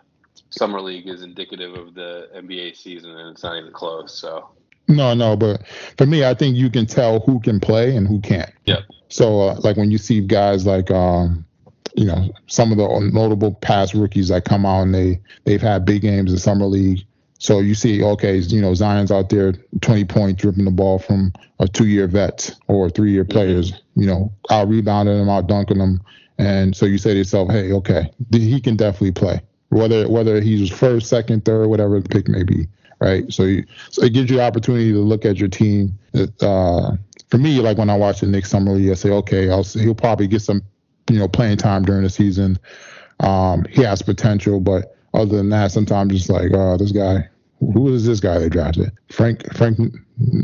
[0.50, 4.18] summer league is indicative of the NBA season, and it's not even close.
[4.18, 4.48] So
[4.88, 8.20] No, no, but for me, I think you can tell who can play and who
[8.20, 8.50] can't.
[8.66, 8.80] Yep.
[9.08, 11.44] So, uh, like when you see guys like, um,
[11.94, 15.84] you know, some of the notable past rookies that come out and they they've had
[15.84, 17.00] big games in summer league.
[17.38, 21.32] So you see, okay, you know, Zion's out there, 20 points, dripping the ball from
[21.58, 23.72] a two-year vet or three-year players.
[23.96, 26.02] You know, out rebounding them, out dunking them,
[26.40, 29.42] and so you say to yourself, hey, okay, he can definitely play.
[29.70, 32.66] Whether whether he's first, second, third, whatever the pick may be,
[33.00, 33.32] right?
[33.32, 35.98] So you, so it gives you the opportunity to look at your team.
[36.40, 36.96] Uh,
[37.28, 39.94] for me, like when I watch the Knicks summer league, I say, okay, I'll, he'll
[39.94, 40.62] probably get some,
[41.08, 42.58] you know, playing time during the season.
[43.20, 47.28] Um, he has potential, but other than that, sometimes it's like, oh, this guy,
[47.60, 48.90] who is this guy they drafted?
[49.10, 49.92] Frank Frank N-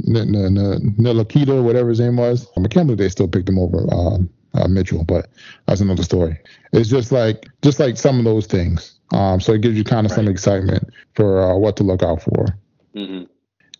[0.09, 2.47] N- N- Ntilikina, whatever his name was.
[2.57, 5.29] I can't believe they still picked him over um, uh, Mitchell, but
[5.67, 6.39] that's another story.
[6.73, 8.96] It's just like just like some of those things.
[9.13, 12.23] Um, so it gives you kind of some excitement for uh, what to look out
[12.23, 12.47] for.
[12.95, 13.23] hmm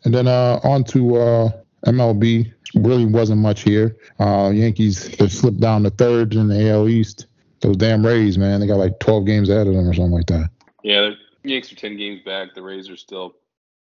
[0.05, 1.51] And then uh, on to uh,
[1.87, 2.53] MLB.
[2.75, 3.97] Really wasn't much here.
[4.19, 7.27] Uh, Yankees they slipped down to third in the AL East.
[7.61, 10.27] Those damn Rays, man, they got like 12 games ahead of them or something like
[10.27, 10.51] that.
[10.83, 11.11] yeah,
[11.43, 12.55] the Yankees are ten games back.
[12.55, 13.37] The Rays are still,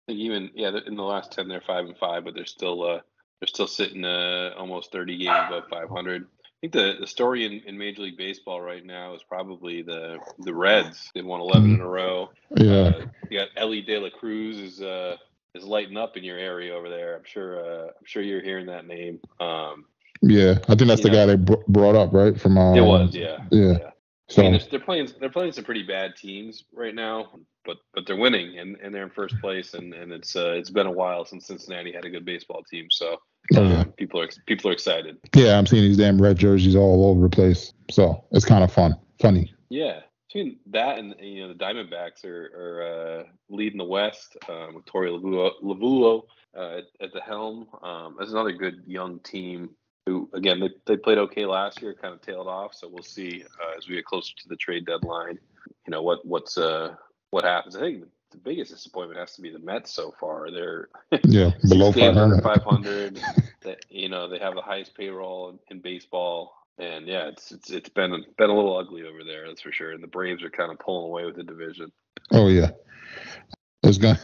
[0.08, 2.82] I think even yeah, in the last ten they're five and five, but they're still
[2.82, 3.00] uh
[3.40, 6.24] they're still sitting uh almost thirty games above five hundred.
[6.24, 10.18] I think the, the story in, in Major League Baseball right now is probably the
[10.40, 11.10] the Reds.
[11.14, 12.30] They've won 11 in a row.
[12.56, 15.16] Yeah, Uh, you got Elly De La Cruz is uh
[15.54, 17.16] is lighting up in your area over there.
[17.16, 19.20] I'm sure uh, I'm sure you're hearing that name.
[19.40, 19.86] Um,
[20.22, 20.58] yeah.
[20.68, 21.14] I think that's the Yeah.
[21.14, 22.38] guy they br- brought up, right?
[22.40, 23.90] From uh, it was yeah yeah.
[24.28, 27.30] So I mean, they're, they're playing they're playing some pretty bad teams right now,
[27.64, 30.70] but but they're winning and, and they're in first place and, and it's uh, it's
[30.70, 32.88] been a while since Cincinnati had a good baseball team.
[32.90, 33.18] So
[33.54, 33.84] Oh, yeah.
[33.96, 35.18] people are people are excited.
[35.36, 37.72] yeah, I'm seeing these damn red jerseys all over the place.
[37.92, 39.54] So it's kind of fun, funny.
[39.68, 42.82] Yeah, between that and you know the Diamondbacks are, are
[43.20, 46.22] uh, leading the West um, with Torey Lovullo, Lovullo
[46.56, 47.68] uh, at, at the helm.
[47.82, 49.70] Um, that's another good young team.
[50.06, 52.74] Who again they, they played okay last year, kind of tailed off.
[52.74, 55.38] So we'll see uh, as we get closer to the trade deadline.
[55.86, 56.94] You know what what's uh
[57.30, 57.76] what happens.
[57.76, 60.50] I think the biggest disappointment has to be the Mets so far.
[60.50, 60.88] They're
[61.24, 63.16] Yeah, below six games under 500.
[63.16, 63.20] 500.
[63.62, 67.70] That you know they have the highest payroll in, in baseball, and yeah, it's it's
[67.70, 69.90] it's been been a little ugly over there, that's for sure.
[69.90, 71.90] And the Braves are kind of pulling away with the division.
[72.30, 72.70] Oh yeah,
[73.82, 74.20] it's gonna.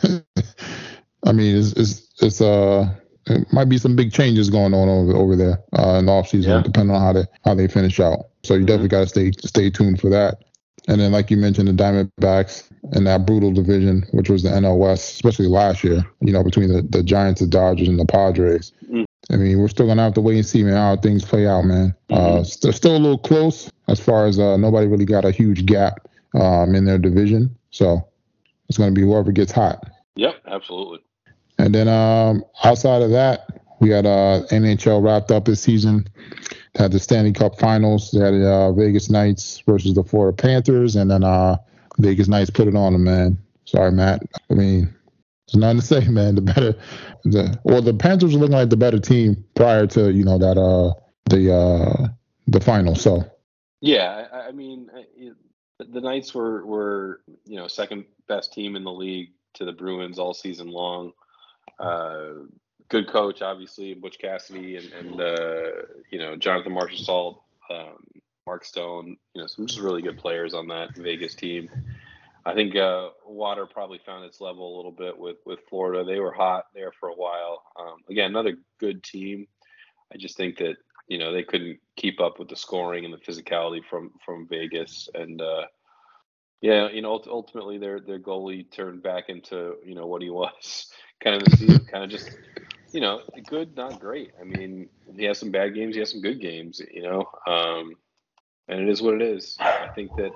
[1.26, 2.94] I mean, it's it's it's uh,
[3.32, 6.46] it might be some big changes going on over over there uh, in the offseason,
[6.46, 6.62] Yeah.
[6.62, 8.26] depending on how they how they finish out.
[8.44, 8.66] So you Mhm.
[8.66, 10.38] definitely got to stay stay tuned for that.
[10.88, 14.78] And then, like you mentioned, the Diamondbacks and that brutal division, which was the NL
[14.78, 16.04] West, especially last year.
[16.20, 18.72] You know, between the, the Giants, the Dodgers, and the Padres.
[18.92, 19.04] Mm.
[19.30, 21.64] I mean, we're still gonna have to wait and see, man, how things play out,
[21.64, 21.94] man.
[22.10, 22.46] Uh, Mhm.
[22.46, 26.08] st- still a little close as far as uh, nobody really got a huge gap
[26.34, 27.54] um, in their division.
[27.70, 28.04] So
[28.68, 29.88] it's gonna be whoever gets hot.
[30.16, 30.98] Yep, absolutely.
[31.62, 36.08] And then um, outside of that, we had uh, NHL wrapped up this season.
[36.74, 38.10] They Had the Stanley Cup Finals.
[38.10, 41.58] They had uh, Vegas Knights versus the Florida Panthers, and then uh,
[41.98, 43.38] Vegas Knights put it on them, man.
[43.64, 44.24] Sorry, Matt.
[44.50, 44.92] I mean,
[45.46, 46.34] there's nothing to say, man.
[46.34, 46.74] The better,
[47.22, 50.58] the well, the Panthers were looking like the better team prior to you know that
[50.58, 50.94] uh
[51.30, 52.08] the uh
[52.48, 52.96] the final.
[52.96, 53.24] So
[53.80, 55.36] Yeah, I, I mean, it,
[55.78, 60.18] the Knights were were you know second best team in the league to the Bruins
[60.18, 61.12] all season long.
[61.82, 62.44] Uh,
[62.88, 67.98] good coach, obviously, Butch Cassidy, and and uh, you know Jonathan Marshall, um,
[68.46, 69.16] Mark Stone.
[69.34, 71.68] You know, some just really good players on that Vegas team.
[72.44, 76.04] I think uh, Water probably found its level a little bit with with Florida.
[76.04, 77.64] They were hot there for a while.
[77.78, 79.48] Um, again, another good team.
[80.14, 80.76] I just think that
[81.08, 85.08] you know they couldn't keep up with the scoring and the physicality from from Vegas,
[85.14, 85.64] and uh,
[86.60, 90.91] yeah, you know ultimately their their goalie turned back into you know what he was
[91.22, 92.36] kind of the season, kind of just
[92.92, 94.32] you know good, not great.
[94.40, 97.94] I mean, he has some bad games, he has some good games, you know, um,
[98.68, 99.56] and it is what it is.
[99.60, 100.32] I think that.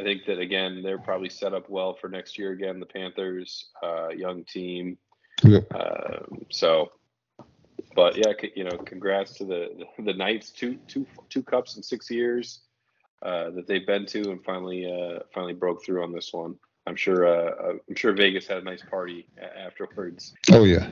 [0.00, 2.52] I think that again, they're probably set up well for next year.
[2.52, 4.96] Again, the Panthers, uh, young team,
[5.42, 5.66] Yep.
[5.74, 6.92] um, so,
[7.96, 10.52] but yeah, c- you know, congrats to the the Knights.
[10.52, 12.60] Two two two cups in six years
[13.22, 16.56] uh, that they've been to, and finally uh, finally broke through on this one.
[16.88, 19.26] I'm sure uh, uh, I'm sure Vegas had a nice party
[19.66, 20.34] afterwards.
[20.52, 20.88] oh yeah,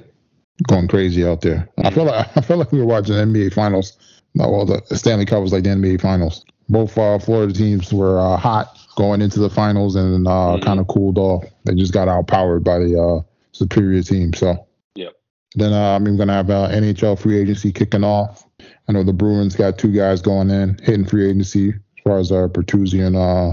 [0.69, 1.69] going crazy out there.
[1.83, 3.97] I feel like I felt like we were watching NBA Finals.
[4.35, 6.45] No, well, the Stanley Cup was like the NBA Finals.
[6.69, 10.63] Both uh, Florida teams were uh, hot going into the finals and uh, Mhm.
[10.63, 11.45] kind of cooled off.
[11.65, 14.35] They just got outpowered by the uh, superior team.
[14.35, 15.13] So Yep.
[15.55, 18.45] then uh, I'm going to have uh, NHL free agency kicking off.
[18.89, 22.33] I know the Bruins got two guys going in, hitting free agency as far as
[22.33, 23.51] uh, Bertuzzi and uh,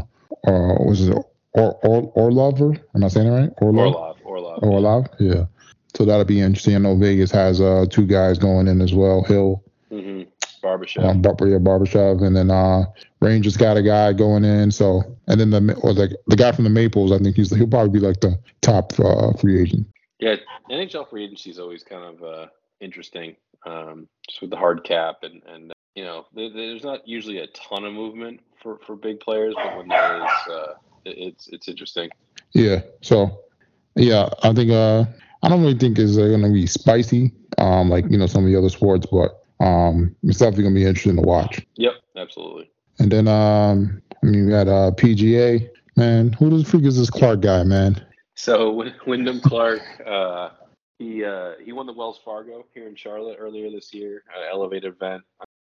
[0.49, 1.15] uh, was it
[1.53, 2.61] or or Orlov?
[2.61, 3.49] Am I saying it right?
[3.61, 3.93] Orlov.
[3.93, 4.63] Orlov, Orlov.
[4.63, 5.07] Orlov.
[5.19, 5.45] Yeah.
[5.95, 6.75] So that'll be interesting.
[6.75, 9.23] I know Vegas has uh, two guys going in as well.
[9.23, 10.23] Hill hmm
[10.63, 11.03] Barbashev.
[11.03, 12.85] um, Bar- yeah, Barbashev, and then uh,
[13.19, 14.71] Rangers got a guy going in.
[14.71, 17.67] So, and then the or the the guy from the Maples, I think he's he'll
[17.67, 19.85] probably be like the top uh, free agent.
[20.19, 20.37] Yeah,
[20.71, 22.47] NHL free agency is always kind of uh,
[22.79, 23.35] interesting,
[23.65, 27.83] um, just with the hard cap and and you know there's not usually a ton
[27.83, 30.73] of movement for for big players, but when there is, uh,
[31.05, 32.09] it's it's interesting.
[32.53, 32.81] Yeah.
[33.01, 33.41] So,
[33.95, 35.05] yeah, I think uh,
[35.41, 38.51] I don't really think it's uh, gonna be spicy, um, like you know some of
[38.51, 41.65] the other sports, but um, it's definitely gonna be interesting to watch.
[41.75, 42.71] Yep, absolutely.
[42.99, 45.69] And then um, I mean, we got uh, PGA.
[45.95, 48.03] Man, who the freak is this Clark guy, man?
[48.35, 50.49] So Wyndham Clark, uh,
[50.97, 54.93] he uh, he won the Wells Fargo here in Charlotte earlier this year, uh, elevated
[54.93, 55.23] event.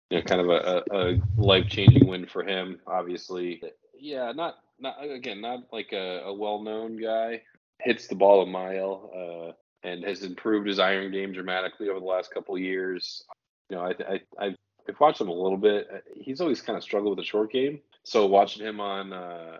[0.09, 2.79] You know, kind of a, a life changing win for him.
[2.85, 3.61] Obviously,
[3.97, 7.41] yeah, not not again, not like a, a well known guy.
[7.81, 12.05] Hits the ball a mile uh, and has improved his iron game dramatically over the
[12.05, 13.23] last couple years.
[13.69, 14.55] You know, I I I've,
[14.87, 15.87] I've watched him a little bit.
[16.15, 17.79] He's always kind of struggled with the short game.
[18.03, 19.59] So watching him on uh,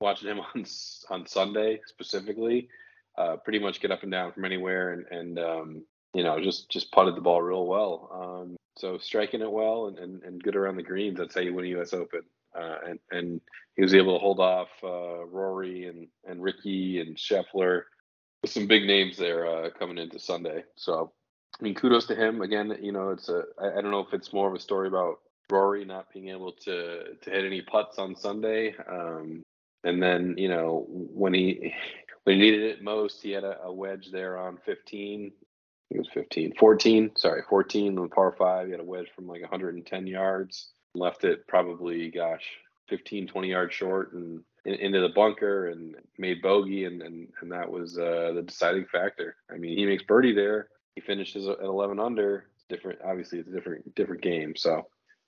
[0.00, 0.64] watching him on
[1.10, 2.68] on Sunday specifically,
[3.16, 6.70] uh, pretty much get up and down from anywhere, and and um, you know just
[6.70, 8.10] just putted the ball real well.
[8.12, 11.16] Um, so striking it well and, and, and good around the greens.
[11.16, 11.94] That's how you win a U.S.
[11.94, 12.20] Open.
[12.56, 13.40] Uh, and and
[13.76, 17.82] he was able to hold off uh, Rory and and Ricky and Scheffler
[18.42, 20.64] with some big names there uh, coming into Sunday.
[20.76, 21.12] So
[21.60, 22.76] I mean, kudos to him again.
[22.80, 25.18] You know, it's a I, I don't know if it's more of a story about
[25.50, 29.42] Rory not being able to to hit any putts on Sunday, um,
[29.84, 31.72] and then you know when he
[32.24, 35.30] when he needed it most, he had a, a wedge there on 15.
[35.90, 37.12] He was 15, 14.
[37.16, 38.66] Sorry, 14 on par five.
[38.66, 40.70] He had a wedge from like 110 yards.
[40.96, 42.44] Left it probably, gosh,
[42.88, 47.52] 15, 20 yards short and in, into the bunker and made bogey, and and, and
[47.52, 49.36] that was uh, the deciding factor.
[49.50, 50.68] I mean, he makes birdie there.
[50.94, 52.46] He finishes at 11 under.
[52.54, 54.54] It's different, obviously, it's a different different game.
[54.56, 54.86] So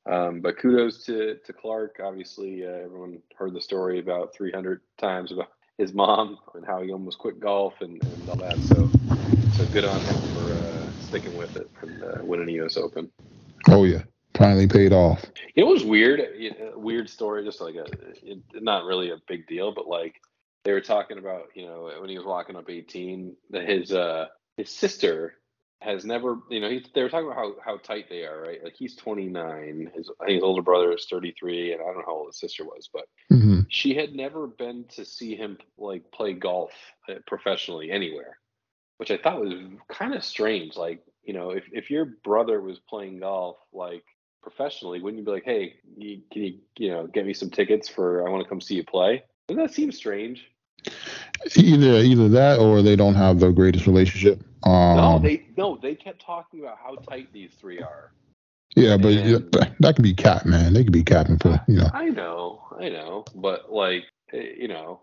[0.08, 2.00] um, but kudos to to Clark.
[2.02, 6.92] Obviously, uh, everyone heard the story about 300 times about his mom and how he
[6.92, 8.56] almost quit golf and, and all that.
[8.58, 8.90] So,
[9.52, 12.76] so good on him for uh, sticking with it and uh, winning the U.S.
[12.76, 13.10] Open.
[13.68, 14.02] Oh yeah,
[14.34, 15.24] finally paid off.
[15.54, 16.20] It was weird.
[16.74, 17.86] Weird story, just like a
[18.22, 20.20] it, not really a big deal, but like
[20.64, 24.26] they were talking about, you know, when he was walking up 18, that his uh
[24.56, 25.34] his sister
[25.80, 28.62] has never, you know, he, they were talking about how, how tight they are, right?
[28.64, 32.02] Like he's 29, his, I think his older brother is 33, and I don't know
[32.04, 36.10] how old his sister was, but hmm she had never been to see him like
[36.10, 36.72] play golf
[37.08, 38.38] uh, professionally anywhere,
[38.96, 39.52] which I thought was
[39.88, 40.76] kind of strange.
[40.76, 44.04] Like, you know, if, if your brother was playing golf like
[44.42, 47.88] professionally, wouldn't you be like, hey, you, can you, you know, get me some tickets
[47.88, 49.24] for, I want to come see you play?
[49.48, 50.50] Doesn't that seem strange?
[51.56, 54.40] Either either that or they don't have the greatest relationship.
[54.64, 58.12] Um, no, they no, they kept talking about how tight these three are.
[58.76, 60.72] yeah, but and- that could be cap, man.
[60.72, 61.90] They could be capping for you know.
[61.92, 65.00] I know, I know, but like, eh, you know,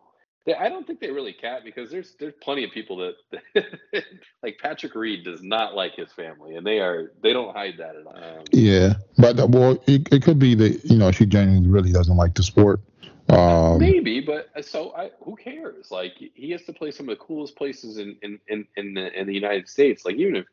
[0.54, 4.04] I don't think they really cat because there's there's plenty of people that
[4.44, 7.96] like Patrick Reed does not like his family, and they are they don't hide that
[7.96, 8.16] at all.
[8.16, 12.16] Um, Yeah, but well, it, it could be that you know she genuinely really doesn't
[12.16, 12.82] like the sport.
[13.28, 15.90] Um, Maybe, but uh, so I, who cares?
[15.90, 19.20] Like he has to play some of the coolest places in in in in the,
[19.20, 20.06] in the United States.
[20.06, 20.46] Like even if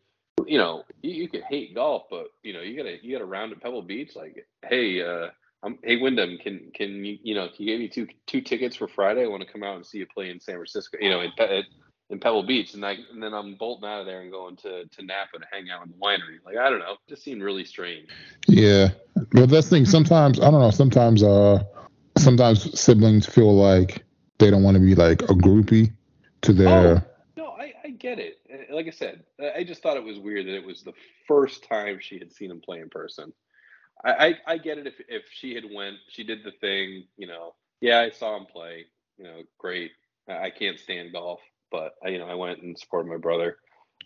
[0.47, 3.53] you know you, you could hate golf, but you know you gotta you gotta round
[3.53, 4.17] at Pebble Beach.
[4.17, 5.29] Like hey, uh,
[5.62, 8.77] I'm hey Wyndham, can can you you know can you give me two two tickets
[8.77, 9.25] for Friday?
[9.25, 10.98] I want to come out and see you play in San Francisco.
[11.01, 11.31] You know in
[12.11, 14.85] in Pebble Beach, and I and then I'm bolting out of there and going to
[14.87, 16.38] to Napa to hang out in the winery.
[16.44, 18.09] Like I don't know, it just seemed really strange.
[18.46, 18.88] Yeah,
[19.33, 19.87] but that's the thing.
[19.87, 20.70] Sometimes I don't know.
[20.70, 21.62] Sometimes uh,
[22.18, 24.05] sometimes siblings feel like
[24.38, 25.92] they don't want to be like a groupie
[26.42, 26.68] to their.
[26.68, 27.03] Oh,
[27.37, 28.40] No, I, I get it.
[28.53, 29.25] Uh, Like I said,
[29.57, 30.92] I just thought it was weird that it was the
[31.27, 33.33] first time she had seen him play in person.
[34.05, 37.27] I, I, I get it if if she had went, she did the thing, you
[37.27, 37.55] know.
[37.81, 38.87] Yeah, I saw him play.
[39.19, 39.93] You know, great.
[40.29, 43.57] I I can't stand golf, but I, you know, I went and supported my brother.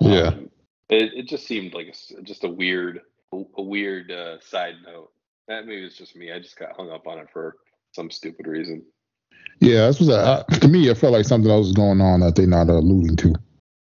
[0.01, 0.29] Yeah.
[0.29, 0.51] Um,
[0.89, 3.01] it, it just seemed like a just a weird,
[3.33, 5.11] a weird uh, side note.
[5.49, 6.33] That maybe it's just me.
[6.33, 7.57] I just got hung up on it for
[7.93, 8.85] some stupid reason.
[9.61, 10.11] Yeah, that's what
[10.51, 10.89] I, to me.
[10.89, 13.35] It felt like something else was going on that they're not alluding to.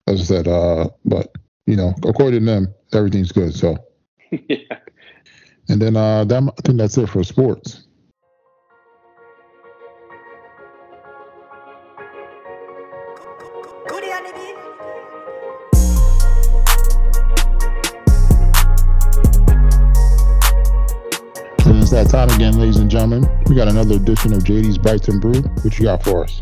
[0.07, 1.33] As I said, uh, but
[1.65, 3.55] you know, according to them, everything's good.
[3.55, 3.77] So,
[4.31, 4.79] yeah.
[5.69, 7.83] And then uh, that, I think that's it for sports.
[21.65, 23.27] And it's that time again, ladies and gentlemen.
[23.47, 25.41] We got another edition of JD's Bites and Brew.
[25.41, 26.41] What you got for us?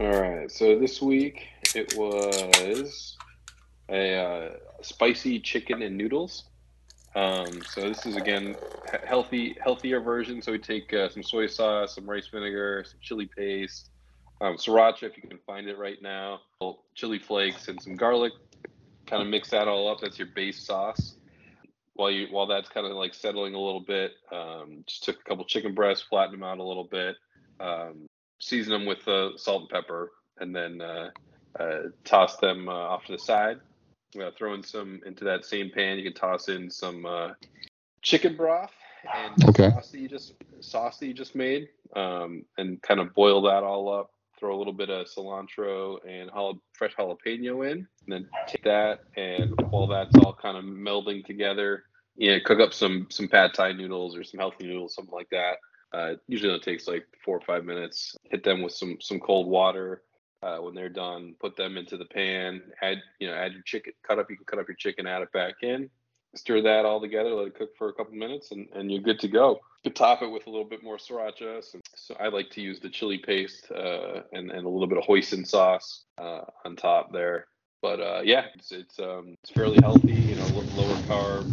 [0.00, 0.50] All right.
[0.50, 3.16] So this week it was
[3.90, 6.44] a uh, spicy chicken and noodles.
[7.16, 8.58] Um, so this is again
[9.06, 10.42] healthy, healthier version.
[10.42, 13.90] So we take uh, some soy sauce, some rice vinegar, some chili paste,
[14.40, 16.40] um, sriracha if you can find it right now,
[16.96, 18.32] chili flakes, and some garlic.
[19.08, 19.98] Kind of mix that all up.
[20.02, 21.16] That's your base sauce.
[21.94, 25.24] While you while that's kind of like settling a little bit, um, just took a
[25.28, 27.16] couple chicken breasts, flattened them out a little bit,
[27.60, 28.06] um,
[28.40, 31.10] season them with uh, salt and pepper, and then uh,
[31.60, 33.58] uh, toss them uh, off to the side.
[34.22, 35.98] Uh, throw in some into that same pan.
[35.98, 37.30] You can toss in some uh,
[38.02, 38.72] chicken broth
[39.14, 39.70] and Okay.
[39.70, 43.62] sauce that you just sauce that you just made, um, and kind of boil that
[43.62, 44.10] all up.
[44.38, 49.00] Throw a little bit of cilantro and jala- fresh jalapeno in, and then take that
[49.16, 51.84] and while that's all kind of melding together,
[52.16, 55.30] you know, cook up some some pad thai noodles or some healthy noodles, something like
[55.30, 55.56] that.
[55.92, 58.16] Uh, usually it takes like four or five minutes.
[58.30, 60.02] Hit them with some some cold water.
[60.42, 62.60] Uh, when they're done, put them into the pan.
[62.82, 63.92] Add you know add your chicken.
[64.06, 64.30] Cut up.
[64.30, 65.06] You can cut up your chicken.
[65.06, 65.88] Add it back in.
[66.34, 67.30] Stir that all together.
[67.30, 69.60] Let it cook for a couple minutes, and, and you're good to go.
[69.82, 71.64] You could top it with a little bit more sriracha.
[71.64, 74.98] So, so I like to use the chili paste uh, and and a little bit
[74.98, 77.46] of hoisin sauce uh, on top there.
[77.80, 80.12] But uh, yeah, it's it's um, it's fairly healthy.
[80.12, 81.46] You know, lower carb,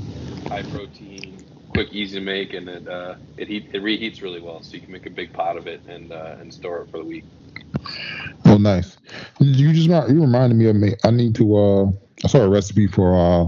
[0.49, 4.61] high protein, quick, easy to make, and it uh, it heat it reheats really well.
[4.63, 6.99] So you can make a big pot of it and uh, and store it for
[6.99, 7.25] the week.
[8.45, 8.97] Oh, nice.
[9.39, 10.93] You just you reminded me of me.
[11.03, 11.57] I need to.
[11.57, 11.85] uh
[12.23, 13.45] I saw a recipe for uh,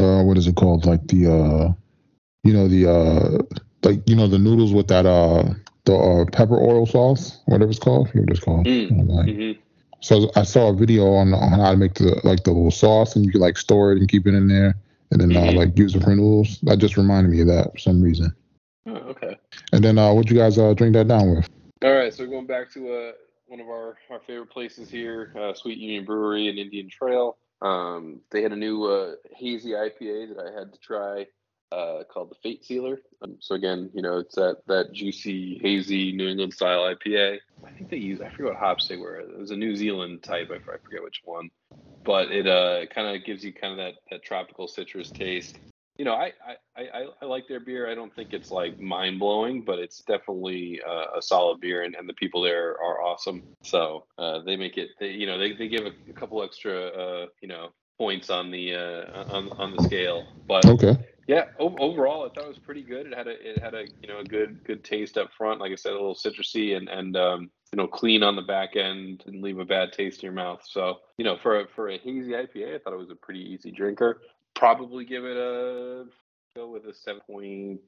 [0.00, 0.86] uh what is it called?
[0.86, 1.72] Like the uh
[2.44, 3.42] you know the uh
[3.82, 5.44] like you know the noodles with that uh
[5.84, 8.08] the uh, pepper oil sauce, whatever it's called.
[8.14, 8.66] What it's called.
[8.66, 9.08] Mm.
[9.08, 9.58] Like, Mhm.
[10.00, 13.16] So I saw a video on on how to make the like the little sauce,
[13.16, 14.74] and you can like store it and keep it in there,
[15.10, 15.56] and then uh, Mhm.
[15.56, 16.60] like use it for noodles.
[16.62, 18.32] That just reminded me of that for some reason.
[18.86, 19.36] Oh, okay.
[19.72, 21.48] And then uh, what you guys uh, drink that down with?
[21.82, 23.12] All right, so we're going back to uh,
[23.46, 27.36] one of our, our favorite places here, uh, Sweet Union Brewery in Indian Trail.
[27.62, 31.26] Um, they had a new uh, hazy IPA that I had to try
[31.72, 33.00] uh, called the Fate Sealer.
[33.22, 37.38] Um, so again, you know, it's that that juicy, hazy New England style IPA.
[37.66, 39.16] I think they use I forget what hops they were.
[39.20, 40.50] It was a New Zealand type.
[40.50, 41.50] I, forget which one,
[42.04, 45.58] but it uh kind of gives you kind of that that tropical citrus taste.
[45.96, 46.32] You know, I,
[46.76, 47.88] I, I, I like their beer.
[47.90, 51.94] I don't think it's like mind blowing, but it's definitely uh, a solid beer, and,
[51.94, 53.44] and the people there are awesome.
[53.62, 54.90] So uh, they make it.
[54.98, 58.50] They, you know, they, they give a, a couple extra, uh, you know, points on
[58.50, 60.24] the uh, on on the scale.
[60.48, 60.96] But Okay.
[61.28, 63.06] yeah, o- overall, I thought it was pretty good.
[63.06, 65.60] It had a it had a you know a good good taste up front.
[65.60, 68.76] Like I said, a little citrusy and and um, you know clean on the back
[68.76, 70.62] end, didn't leave a bad taste in your mouth.
[70.68, 73.40] So you know for a, for a hazy IPA, I thought it was a pretty
[73.40, 74.20] easy drinker.
[74.54, 76.06] Probably give it a
[76.56, 77.80] go with a seven point.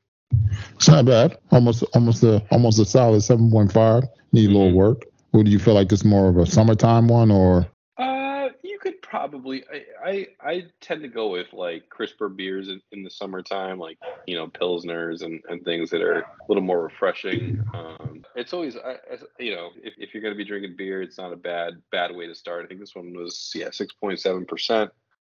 [0.75, 1.39] It's not bad.
[1.51, 4.05] Almost almost a almost a solid seven point five.
[4.33, 4.75] Need a little Mhm.
[4.75, 5.03] work.
[5.31, 5.89] What do you feel like?
[5.89, 7.67] This more of a summertime one or?
[7.99, 9.65] Uh, you could probably.
[9.73, 13.99] I, I I tend to go with like crisper beers in, in the summertime, like
[14.27, 17.63] you know pilsners and, and things that are a little more refreshing.
[17.73, 21.17] Um, it's always I, I- you know if, if you're gonna be drinking beer, it's
[21.19, 22.65] not a bad bad way to start.
[22.65, 24.91] I think this one was yeah six point seven percent.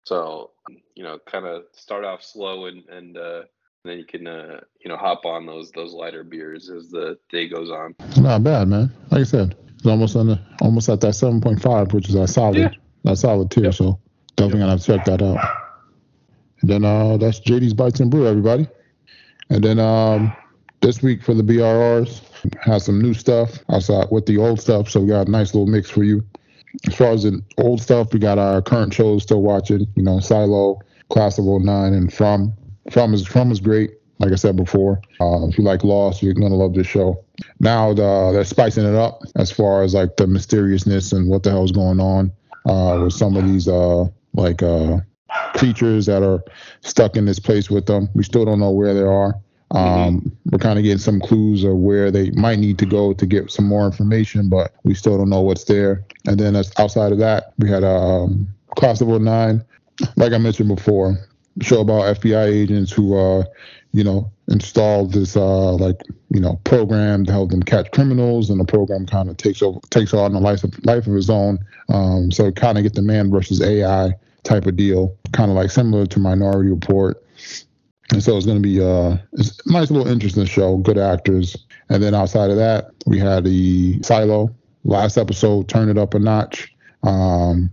[0.03, 0.51] So
[0.95, 3.41] you know, kind of start off slow and and uh,
[3.85, 7.47] then you can uh, you know hop on those those lighter beers as the day
[7.47, 7.95] goes on.
[8.17, 8.91] Not bad, man.
[9.11, 12.15] Like I said, it's almost on the almost at that seven point five, which is
[12.15, 12.69] a solid, Yeah.
[13.03, 13.65] that solid tier.
[13.65, 13.73] Yep.
[13.75, 13.99] So
[14.35, 15.39] definitely gonna have to check that out.
[16.61, 18.67] And then uh, that's JD's Bites and Brew, everybody.
[19.49, 20.33] And then um,
[20.81, 22.21] this week for the BRRs,
[22.61, 24.89] has some new stuff outside with the old stuff.
[24.89, 26.23] So we got a nice little mix for you.
[26.87, 29.87] As far as the old stuff, we got our current shows still watching.
[29.95, 30.79] You know, Silo,
[31.09, 32.53] Class of 09, and From.
[32.91, 33.91] From is From is great.
[34.19, 37.23] Like I said before, uh, if you like Lost, you're gonna love this show.
[37.61, 41.51] Now the, they're spicing it up as far as like the mysteriousness and what the
[41.51, 42.31] hell's going on
[42.65, 44.97] uh, with some of these uh, like uh,
[45.55, 46.43] creatures that are
[46.81, 48.09] stuck in this place with them.
[48.13, 49.35] We still don't know where they are.
[49.71, 53.25] Um, We're kind of getting some clues of where they might need to go to
[53.25, 56.03] get some more information, but we still don't know what's there.
[56.25, 59.63] And then outside of that, we had um, Class of 09,
[60.15, 61.17] like I mentioned before,
[61.61, 63.43] show about FBI agents who, uh,
[63.93, 68.59] you know, installed this uh, like you know program to help them catch criminals, and
[68.59, 71.59] the program kind of takes over takes on a life of, life of its own.
[71.89, 75.71] Um, so kind of get the man versus AI type of deal, kind of like
[75.71, 77.23] similar to Minority Report.
[78.11, 81.55] And so it's going to be uh, it's a nice little interesting show, good actors.
[81.89, 86.19] And then outside of that, we had the Silo last episode, turn it up a
[86.19, 86.73] notch.
[87.03, 87.69] Um,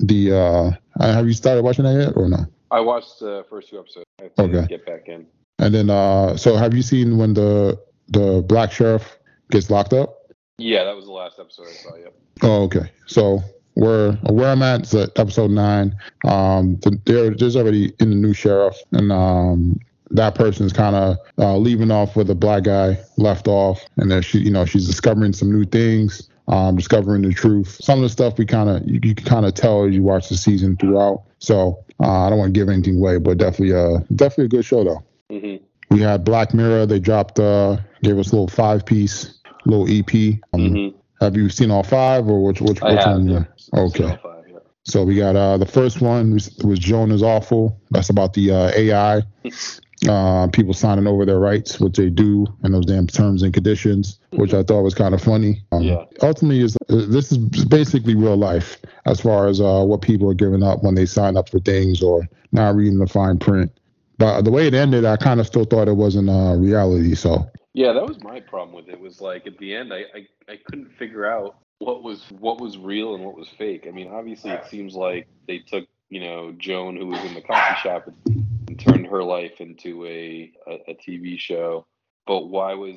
[0.00, 0.70] the uh,
[1.02, 2.46] have you started watching that yet or no?
[2.70, 4.04] I watched the first two episodes.
[4.18, 4.66] I have to Okay.
[4.66, 5.26] get back in.
[5.58, 9.18] And then uh, so have you seen when the the black sheriff
[9.50, 10.32] gets locked up?
[10.58, 11.96] Yeah, that was the last episode I saw.
[11.96, 12.14] Yep.
[12.42, 12.90] Oh, okay.
[13.06, 13.42] So
[13.74, 15.96] where where I'm at is at episode nine.
[16.24, 19.78] Um, th- there there's already in the new sheriff, and um,
[20.10, 24.22] that person's kind of uh, leaving off where the black guy left off, and then
[24.22, 27.78] she, you know, she's discovering some new things, um, discovering the truth.
[27.82, 30.02] Some of the stuff we kind of you, you can kind of tell as you
[30.02, 31.22] watch the season throughout.
[31.38, 34.64] So uh, I don't want to give anything away, but definitely uh definitely a good
[34.64, 35.02] show though.
[35.30, 35.56] hmm
[35.90, 36.86] We had Black Mirror.
[36.86, 40.38] They dropped uh gave us a little five piece little EP.
[40.52, 40.88] Um, hmm
[41.20, 43.46] have you seen all five, or which which, which one?
[43.72, 44.04] Okay.
[44.04, 44.58] Still five, yeah.
[44.86, 47.80] So we got uh, the first one was, Joan is awful.
[47.90, 49.22] That's about the uh, AI,
[50.08, 54.18] uh, people signing over their rights, which they do, and those damn terms and conditions,
[54.32, 55.62] which I thought was kind of funny.
[55.72, 56.04] Um, Yeah.
[56.22, 60.34] Ultimately, is uh, this is basically real life as far as uh, what people are
[60.34, 63.72] giving up when they sign up for things or not reading the fine print.
[64.18, 67.14] But the way it ended, I kind of still thought it wasn't uh, reality.
[67.14, 69.00] So Yeah, that was my problem with it.
[69.00, 72.78] Was like at the end, I, I I couldn't figure out what was what was
[72.78, 73.86] real and what was fake.
[73.88, 77.42] I mean, obviously, it seems like they took you know Joan, who was in the
[77.42, 81.86] coffee shop, and turned her life into a a, a TV show.
[82.26, 82.96] But why was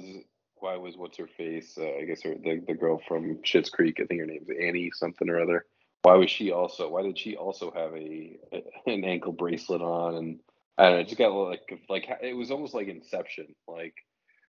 [0.59, 1.77] why was what's her face?
[1.77, 3.99] Uh, I guess her the, the girl from Schitt's Creek.
[4.01, 5.65] I think her name's Annie something or other.
[6.03, 6.89] Why was she also?
[6.89, 10.15] Why did she also have a, a an ankle bracelet on?
[10.15, 10.39] And
[10.77, 10.99] I don't know.
[10.99, 13.55] It just got like like it was almost like Inception.
[13.67, 13.95] Like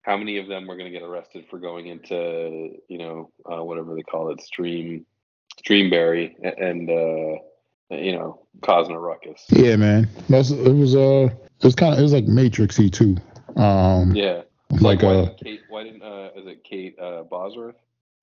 [0.03, 3.63] how many of them were going to get arrested for going into you know uh,
[3.63, 5.05] whatever they call it stream
[5.63, 11.29] streamberry and uh, you know causing a ruckus yeah, man, That's, it was uh
[11.61, 13.17] it's kind of it was like Matrixy too.
[13.61, 14.41] Um, Yeah.
[14.79, 15.61] like why a didn't Kate?
[15.67, 17.75] Why didn't uh, is it Kate uh, Bosworth?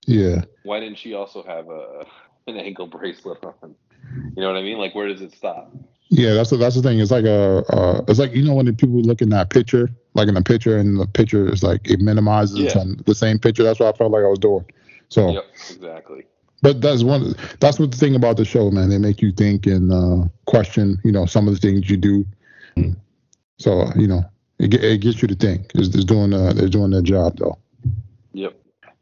[0.07, 2.05] yeah, Why didn't she also have a
[2.51, 3.75] an ankle bracelet on?
[4.37, 4.79] You know what I mean?
[4.79, 5.73] Like, where does it stop?
[6.11, 6.35] Yeah.
[6.35, 7.01] That's the, that's the thing.
[7.01, 9.89] It's like a uh, it's like you know when the people look in that picture,
[10.15, 12.85] like in the picture, and the picture is like it minimizes Yeah.
[13.07, 13.63] the same picture.
[13.63, 14.65] That's what I felt like I was doing.
[15.11, 16.27] So, Yep, exactly.
[16.63, 17.35] but that's one.
[17.61, 18.91] That's what the thing about the show, man.
[18.91, 20.99] They make you think and uh, question.
[21.05, 22.25] You know, some of the things you do.
[23.59, 24.23] So you know,
[24.59, 25.71] it, it gets you to think.
[25.75, 27.59] It's, it's doing uh, they're doing their job though.
[28.33, 28.55] Yep.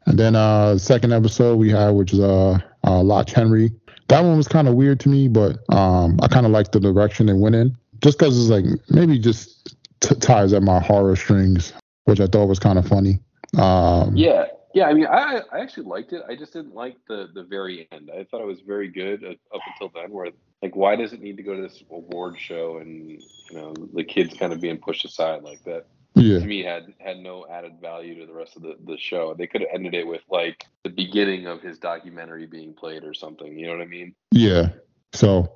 [0.05, 3.71] And then uh second episode we had which is uh, uh Henry.
[4.07, 6.79] That one was kind of weird to me, but um I kind of liked the
[6.79, 7.77] direction it went in.
[8.01, 11.73] Just because it's like maybe just t- ties at my horror strings,
[12.05, 13.19] which I thought was kind of funny.
[13.57, 14.85] Um, Yeah, yeah.
[14.85, 16.21] I mean, I I actually liked it.
[16.29, 18.11] I just didn't like the the very end.
[18.13, 20.11] I thought it was very good up until then.
[20.11, 20.29] Where
[20.61, 23.19] like, why does it need to go to this award show and you
[23.51, 25.87] know the kids kind of being pushed aside like that?
[26.17, 29.33] Yeah, To me, had had no added value to the rest of the the show.
[29.37, 33.13] They could have ended it with like the beginning of his documentary being played or
[33.13, 33.57] something.
[33.57, 34.13] You know what I mean?
[34.31, 34.69] yeah.
[35.13, 35.51] So,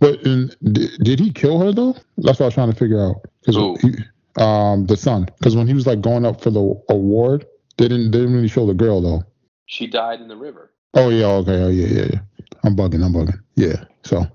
[0.00, 1.94] but and, d- did he kill her though?
[2.18, 3.16] That's what I was trying to figure out.
[3.44, 3.94] 'Cause he,
[4.42, 5.24] um, the son.
[5.38, 7.46] Because when he was like going up for the award,
[7.78, 9.22] they didn't they didn't really show the girl though.
[9.66, 10.72] She died in the river.
[10.94, 12.20] Oh yeah, okay, oh yeah, yeah, yeah.
[12.64, 13.38] I'm bugging, I'm bugging.
[13.54, 13.84] Yeah.
[14.04, 14.26] So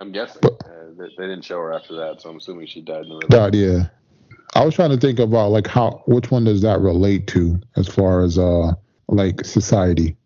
[0.00, 0.40] I'm guessing.
[0.42, 3.08] But- uh, they, they didn't show her after that, so I'm assuming she died in
[3.10, 3.28] the river.
[3.50, 3.88] that yeah.
[4.54, 7.88] I was trying to think about like how which one does that relate to as
[7.88, 8.72] far as uh
[9.08, 10.16] like society.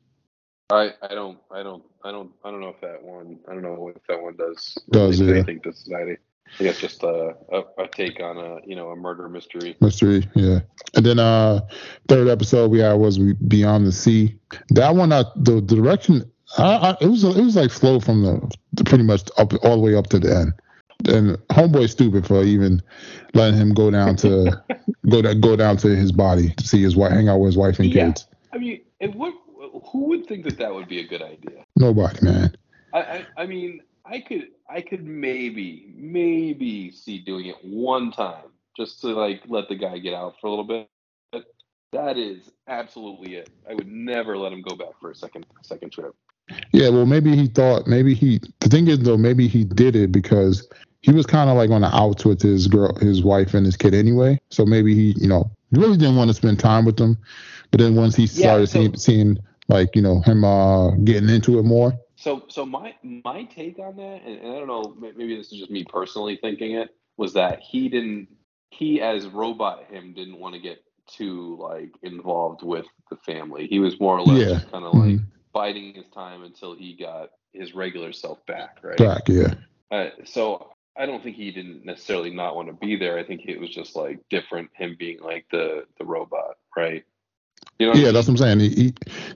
[0.71, 3.63] I, I don't I don't I don't I don't know if that one I don't
[3.63, 5.35] know if that one does Does, yeah.
[5.35, 6.17] anything to society.
[6.59, 9.77] I guess just a, a, a take on a you know a murder mystery.
[9.81, 10.61] Mystery, yeah.
[10.95, 11.61] And then uh
[12.09, 14.39] third episode we had was Beyond the Sea.
[14.71, 18.23] That one uh, the, the direction I, I, it was it was like slow from
[18.23, 20.53] the, the pretty much up all the way up to the end.
[21.09, 22.83] And homeboy stupid for even
[23.35, 24.63] letting him go down to
[25.09, 27.57] go to, go down to his body to see his wife hang out with his
[27.57, 28.07] wife and Yeah.
[28.07, 28.27] kids.
[28.53, 29.35] I mean, and what
[29.93, 31.65] who would think that that would be a good idea?
[31.77, 32.55] Nobody, man.
[32.93, 38.47] I, I I mean I could I could maybe maybe see doing it one time
[38.77, 40.89] just to like let the guy get out for a little bit.
[41.33, 41.45] But
[41.93, 43.51] that is absolutely it.
[43.69, 46.15] I would never let him go back for a second second trip.
[46.73, 48.41] Yeah, well, maybe he thought, maybe he.
[48.61, 50.69] The thing is, though, maybe he did it because
[51.03, 53.77] he was kind of like on the outs with his girl, his wife, and his
[53.77, 54.41] kid anyway.
[54.51, 57.17] So maybe he, you know, really didn't want to spend time with them.
[57.71, 59.39] But then once he started so- seeing, seeing,
[59.69, 61.93] like, you know, him uh getting into it more.
[62.17, 65.59] So, so my my take on that, and, and I don't know, maybe this is
[65.59, 68.29] just me personally thinking it, was that he didn't,
[68.71, 73.67] he as robot him didn't want to get too like involved with the family.
[73.69, 74.55] He was more or less Yeah.
[74.59, 75.25] just kind of like Mhm.
[75.55, 78.99] biding his time until he got his regular self back, right?
[78.99, 79.55] Back, yeah,
[79.91, 83.19] Uh, so I don't think he didn't necessarily not want to be there.
[83.19, 87.05] I think it was just like different him being like the the robot, right?
[87.79, 88.05] You know what I yeah.
[88.07, 88.15] mean?
[88.15, 88.61] That's what I'm saying.
[88.61, 88.95] He, he,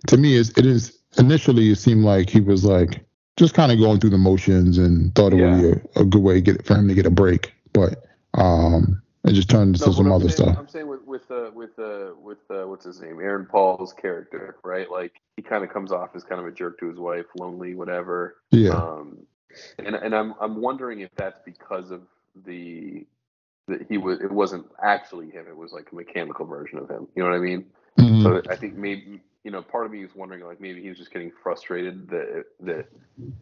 [0.09, 3.05] to me, is it is initially it seemed like he was like
[3.37, 6.23] just kind of going through the motions and thought it would be a, a good
[6.23, 9.87] way to get for him to get a break, but um, it just turned into
[9.87, 10.59] No, some I'm other saying- stuff.
[10.59, 14.57] I'm saying with with uh, with uh, with uh, what's his name, Aaron Paul's character,
[14.65, 14.91] right?
[14.91, 17.75] Like he kind of comes off as kind of a jerk to his wife, lonely,
[17.75, 18.37] whatever.
[18.51, 19.19] Yeah, Um,
[19.79, 22.03] and and I'm I'm wondering if that's because of
[22.45, 23.07] the
[23.69, 27.07] that he was it wasn't actually him; it was like a mechanical version of him.
[27.15, 27.67] You know what I mean?
[27.99, 28.23] Mhm.
[28.23, 30.99] So I think maybe you know part of me is wondering like maybe he was
[30.99, 32.87] just getting frustrated that that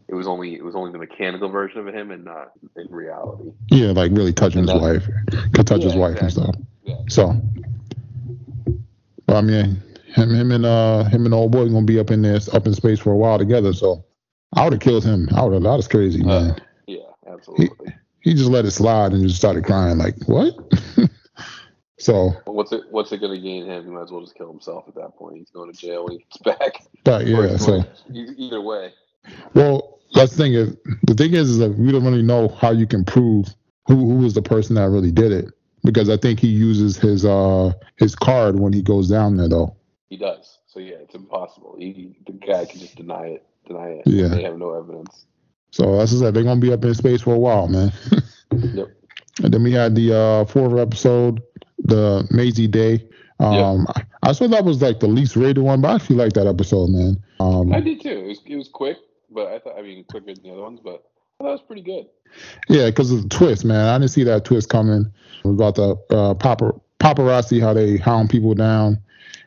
[0.09, 3.51] it was only it was only the mechanical version of him and not in reality.
[3.71, 5.09] yeah, like really touching his wife,
[5.55, 6.55] could touch his Yeah, wife and stuff.
[6.85, 6.95] Yeah.
[7.09, 7.35] So,
[9.27, 9.83] but I mean,
[10.15, 12.75] him, him and uh, him and old boy gonna be up in this up in
[12.75, 13.73] space for a while together.
[13.73, 14.05] So,
[14.55, 15.29] I would have killed him.
[15.35, 15.63] I would have.
[15.63, 16.51] That was crazy, man.
[16.53, 17.95] Uh, yeah, absolutely.
[18.21, 19.99] He just let it slide and just started crying.
[19.99, 20.55] Like what?
[21.99, 23.85] so, What's it What's it going to gain him?
[23.85, 25.37] He might as well just kill himself at that point.
[25.39, 26.85] He's going to jail when he gets back.
[27.05, 27.49] but yeah.
[27.49, 28.93] he's So, going- either way.
[29.55, 30.77] well, that's the thing is
[31.07, 33.47] the thing is is that we don't really know how you can prove
[33.87, 35.47] who who was the person that really did it
[35.85, 39.77] because I think he uses his uh his card when he goes down there though.
[40.11, 40.59] He does.
[40.67, 41.77] So yeah, it's impossible.
[41.79, 43.47] He, the guy can just deny it.
[43.67, 44.03] Deny it.
[44.07, 44.29] Yeah.
[44.29, 45.27] They have no evidence.
[45.71, 47.93] So that's just that they're gonna be up in space for a while, man.
[48.53, 48.89] Yep.
[49.43, 51.43] And then we had the uh fourth episode,
[51.79, 53.09] the Mazey Day.
[53.41, 56.35] Um I, I thought that was like the least rated one, but I actually like
[56.35, 57.17] that episode, man.
[57.41, 58.11] Um I did too.
[58.11, 58.99] It was it was quick,
[59.31, 61.03] but I thought I mean quicker than the other ones, but
[61.41, 62.07] that was pretty good.
[62.69, 63.89] yeah, because of the twist, man.
[63.89, 65.11] I didn't see that twist coming.
[65.45, 68.99] It was about the uh papar- paparazzi, how they hound people down.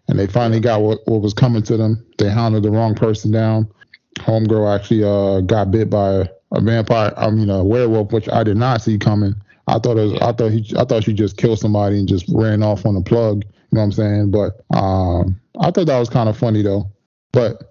[0.07, 2.05] And they finally got what, what was coming to them.
[2.19, 3.71] They hounded the wrong person down.
[4.19, 8.57] Homegirl actually uh got bit by a vampire, I mean a werewolf, which I did
[8.57, 9.35] not see coming.
[9.67, 12.25] I thought it was, I thought he, I thought she just killed somebody and just
[12.29, 13.43] ran off on a plug.
[13.43, 14.31] You know what I'm saying?
[14.31, 16.89] But um, I thought that was kind of funny though.
[17.31, 17.63] But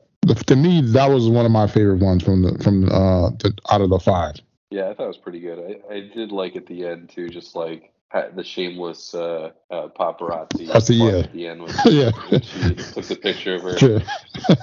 [0.47, 3.81] to me, that was one of my favorite ones from the from uh the, out
[3.81, 4.37] of the five.
[4.71, 5.81] Yeah, I thought it was pretty good.
[5.91, 7.93] I, I did like at the end too, just like
[8.35, 10.67] the shameless uh, uh, paparazzi.
[10.67, 11.19] That's a, yeah.
[11.19, 12.11] At the end, when, yeah.
[12.29, 13.77] when she took the picture of her
[14.49, 14.55] Yeah.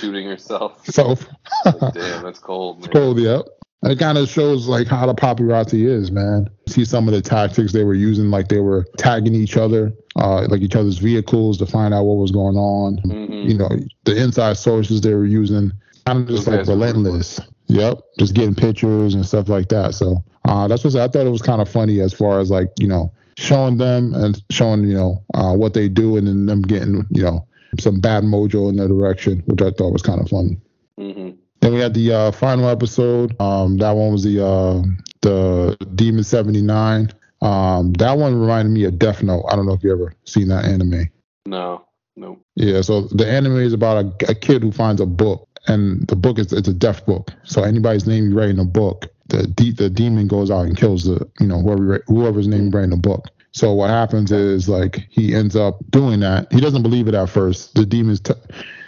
[0.00, 0.84] Shooting herself.
[0.92, 1.16] So
[1.64, 2.80] Like, damn, that's cold.
[2.82, 2.90] Man.
[2.90, 3.40] cold, yeah.
[3.82, 6.48] And it kind of shows like how the paparazzi is, man.
[6.66, 10.46] See some of the tactics they were using, like they were tagging each other, uh,
[10.48, 12.96] like each other's vehicles to find out what was going on.
[13.04, 13.48] Mhm.
[13.48, 13.68] You know,
[14.04, 15.72] the inside sources they were using,
[16.06, 17.38] kind of just Those like relentless.
[17.68, 19.94] Yep, just getting pictures and stuff like that.
[19.94, 22.68] So uh, that's what I thought it was kind of funny as far as like
[22.78, 26.62] you know showing them and showing you know uh, what they do and then them
[26.62, 27.46] getting you know
[27.78, 30.58] some bad mojo in their direction, which I thought was kind of funny.
[30.98, 31.36] Mhm.
[31.60, 33.34] Then we had the uh, final episode.
[33.40, 34.82] Um, that one was the uh,
[35.22, 37.10] the Demon seventy nine.
[37.42, 39.44] Um, that one reminded me of Death Note.
[39.50, 41.10] I don't know if you ever seen that anime.
[41.46, 41.84] No,
[42.16, 42.38] no.
[42.54, 46.16] Yeah, so the anime is about a, a kid who finds a book, and the
[46.16, 47.32] book is it's a death book.
[47.44, 50.76] So anybody's name you write in a book, the de- the demon goes out and
[50.76, 53.28] kills the you know whoever whoever's name you write in the book.
[53.56, 56.52] So what happens is like he ends up doing that.
[56.52, 57.74] He doesn't believe it at first.
[57.74, 58.34] The demon's t-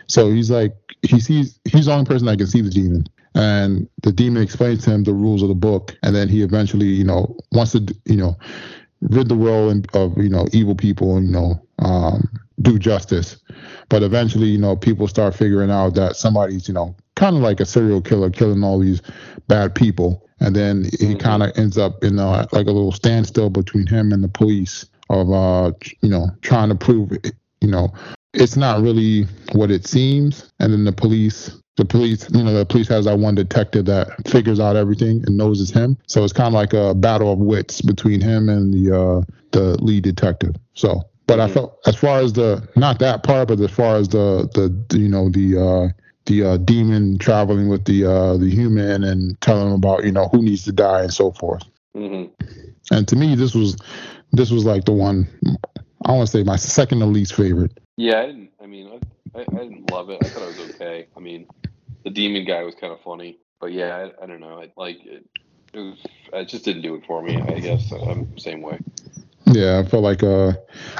[0.08, 3.06] so he's like he sees he's the only person that can see the demon.
[3.34, 6.84] And the demon explains to him the rules of the book, and then he eventually,
[6.84, 8.36] you know, wants to, you know,
[9.00, 12.28] rid the world of you know evil people and you know um,
[12.60, 13.38] do justice.
[13.88, 17.60] But eventually, you know, people start figuring out that somebody's you know kind of like
[17.60, 19.00] a serial killer killing all these
[19.46, 21.18] bad people, and then he Mhm.
[21.20, 24.84] kind of ends up in uh, like a little standstill between him and the police
[25.11, 25.72] of uh
[26.03, 27.11] you know trying to prove
[27.61, 27.93] you know
[28.34, 31.51] it's not really what it seems, and then the police.
[31.76, 35.36] The police, you know, the police has that one detective that figures out everything and
[35.36, 35.97] knows it's him.
[36.09, 39.22] So it's kind of like a battle of wits between him and the uh,
[39.53, 40.57] the lead detective.
[40.74, 41.53] So, but I Mhm.
[41.53, 44.99] felt as far as the not that part, but as far as the the, the
[44.99, 45.89] you know the uh,
[46.28, 50.28] the uh, demon traveling with the uh, the human and telling him about you know
[50.28, 51.64] who needs to die and so forth.
[51.94, 52.24] hmm
[52.90, 53.76] And to me, this was
[54.32, 55.26] this was like the one
[56.04, 57.72] I want to say my second to least favorite.
[57.96, 58.50] Yeah, I didn't.
[58.62, 59.00] I mean,
[59.34, 60.20] I, I, I didn't love it.
[60.22, 61.08] I thought it was okay.
[61.16, 61.46] I mean,
[62.04, 64.60] the demon guy was kind of funny, but yeah, I, I don't know.
[64.60, 65.26] I like it.
[65.74, 65.98] It, was,
[66.32, 67.40] it just didn't do it for me.
[67.40, 68.78] I guess I'm same way.
[69.46, 70.52] Yeah, I felt like uh,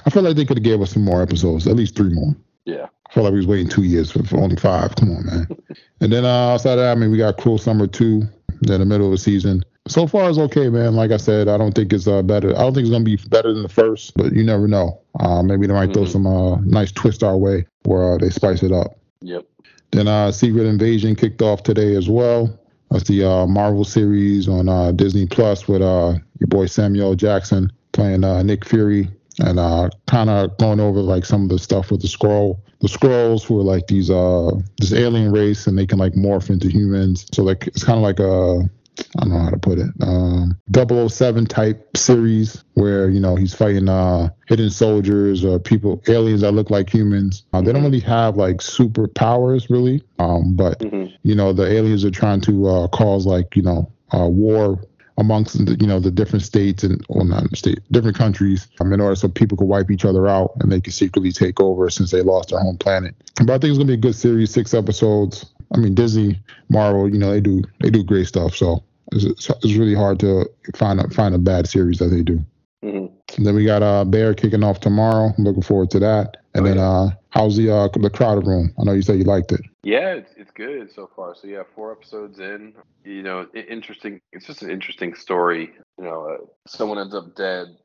[0.05, 2.35] I felt like they could have gave us some more episodes, at least three more.
[2.65, 2.89] Yeah.
[3.09, 4.95] I felt like we was waiting two years for, for only five.
[4.97, 5.49] Come on, man.
[6.01, 8.23] and then uh, outside of that, I mean, we got Cruel Summer two
[8.63, 9.63] in the middle of the season.
[9.87, 10.95] So far, it's okay, man.
[10.95, 12.51] Like I said, I don't think it's uh, better.
[12.51, 15.01] I don't think it's gonna be better than the first, but you never know.
[15.21, 16.09] Uh, maybe they might throw Mhm.
[16.13, 18.99] some uh, nice twist our way where uh, they spice it up.
[19.23, 19.47] Yep.
[19.93, 22.59] Then uh, Secret Invasion kicked off today as well.
[22.91, 27.73] That's the uh, Marvel series on uh, Disney Plus with uh, your boy Samuel Jackson
[27.93, 29.09] playing uh, Nick Fury
[29.41, 32.59] and uh, kind of going over like some of the stuff with the Skrull.
[32.81, 36.51] The Skrulls who are like these uh this alien race and they can like morph
[36.51, 37.27] into humans.
[37.33, 38.69] So like it's kind of like a
[39.17, 39.91] I don't know how to put it.
[40.01, 46.41] Um, 007 type series where you know he's fighting uh, hidden soldiers or people, aliens
[46.41, 47.45] that look like humans.
[47.53, 52.05] Uh, they don't really have like superpowers really, um, but hmm you know the aliens
[52.05, 54.81] are trying to uh, cause like you know uh, war
[55.19, 59.01] amongst the, you know the different states and well not state different countries um, in
[59.01, 62.11] order so people could wipe each other out and they could secretly take over since
[62.11, 63.15] they lost their home planet.
[63.37, 65.45] But I think it's gonna be a good series, six episodes.
[65.75, 66.41] I mean Disney,
[66.71, 68.55] Marvel, you know they do they do great stuff.
[68.57, 72.43] So it's, it's really hard to find a find a bad series that they do.
[72.83, 73.07] hmm
[73.37, 75.33] And then we got uh Bear kicking off tomorrow.
[75.37, 76.37] I'm looking forward to that.
[76.55, 76.89] And Oh, then yeah.
[76.89, 78.75] uh how's the uh the crowded room?
[78.79, 79.61] I know you said you liked it.
[79.83, 81.35] Yeah, it's, it's good so far.
[81.35, 82.75] So yeah, four episodes in.
[83.05, 84.21] You know, interesting.
[84.33, 85.73] It's just an interesting story.
[85.99, 87.77] You know, uh, someone ends up dead.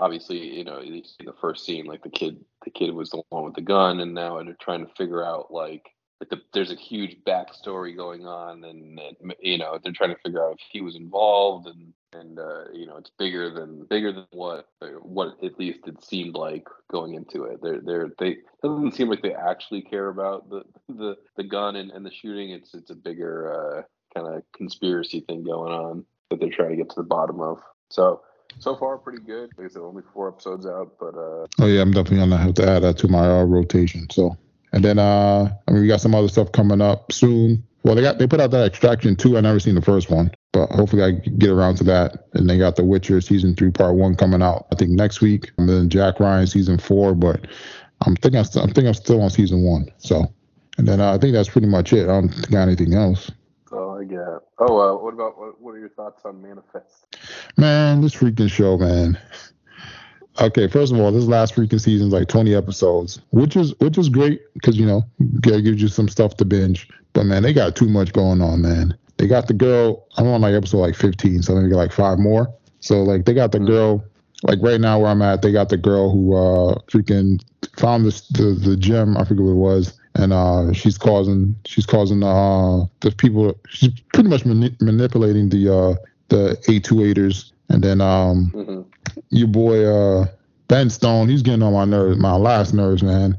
[0.00, 3.44] Obviously, you know, see the first scene, like the kid, the kid was the one
[3.44, 5.86] with the gun, and now they're trying to figure out like,
[6.18, 10.20] like the, there's a huge backstory going on, and, and you know, they're trying to
[10.24, 14.12] figure out if he was involved, and and uh, you know, it's bigger than bigger
[14.12, 14.68] than what
[15.00, 17.60] what at least it seemed like going into it.
[17.62, 21.90] They're they're they doesn't seem like they actually care about the the the gun and,
[21.90, 22.50] and the shooting.
[22.50, 23.82] It's it's a bigger uh,
[24.14, 27.60] kind of conspiracy thing going on that they're trying to get to the bottom of.
[27.90, 28.22] So
[28.58, 29.50] so far pretty good.
[29.56, 32.54] Like I said, only four episodes out, but uh, Oh yeah, I'm definitely gonna have
[32.54, 34.08] to add that to my uh, rotation.
[34.10, 34.36] So,
[34.72, 37.62] and then uh, I mean, we got some other stuff coming up soon.
[37.84, 39.36] Well, they got they put out that Extraction two.
[39.36, 42.26] I never seen the first one, but hopefully I get around to that.
[42.34, 44.66] And they got The Witcher season three, part one coming out.
[44.72, 45.50] I think next week.
[45.58, 47.14] And then Jack Ryan season four.
[47.14, 47.46] But
[48.06, 49.88] I'm thinking I'm, still, I'm thinking I'm still on season one.
[49.98, 50.32] So,
[50.78, 52.04] and then uh, I think that's pretty much it.
[52.04, 53.30] I don't think I got anything else.
[53.72, 54.20] Oh, I get.
[54.58, 57.16] Oh, uh, what about what, what are your thoughts on Manifest?
[57.56, 59.18] Man, this freaking show, man.
[60.40, 63.98] Okay, first of all, this last freaking season is like 20 episodes, which is which
[63.98, 66.88] is great because you know it gives you some stuff to binge.
[67.12, 68.96] But man, they got too much going on, man.
[69.18, 70.06] They got the girl.
[70.16, 72.52] I'm on like episode like 15, so they got like five more.
[72.80, 74.04] So like they got the girl.
[74.44, 77.40] Like right now where I'm at, they got the girl who uh freaking
[77.76, 79.16] found this the the gym.
[79.16, 83.60] I forget what it was, and uh she's causing she's causing uh the people.
[83.68, 85.94] She's pretty much mani- manipulating the uh
[86.28, 88.82] the A2 and then um Mm-hmm.
[89.30, 90.26] Your boy uh
[90.68, 93.36] Ben Stone, he's getting on my nerves, my last nerves, man.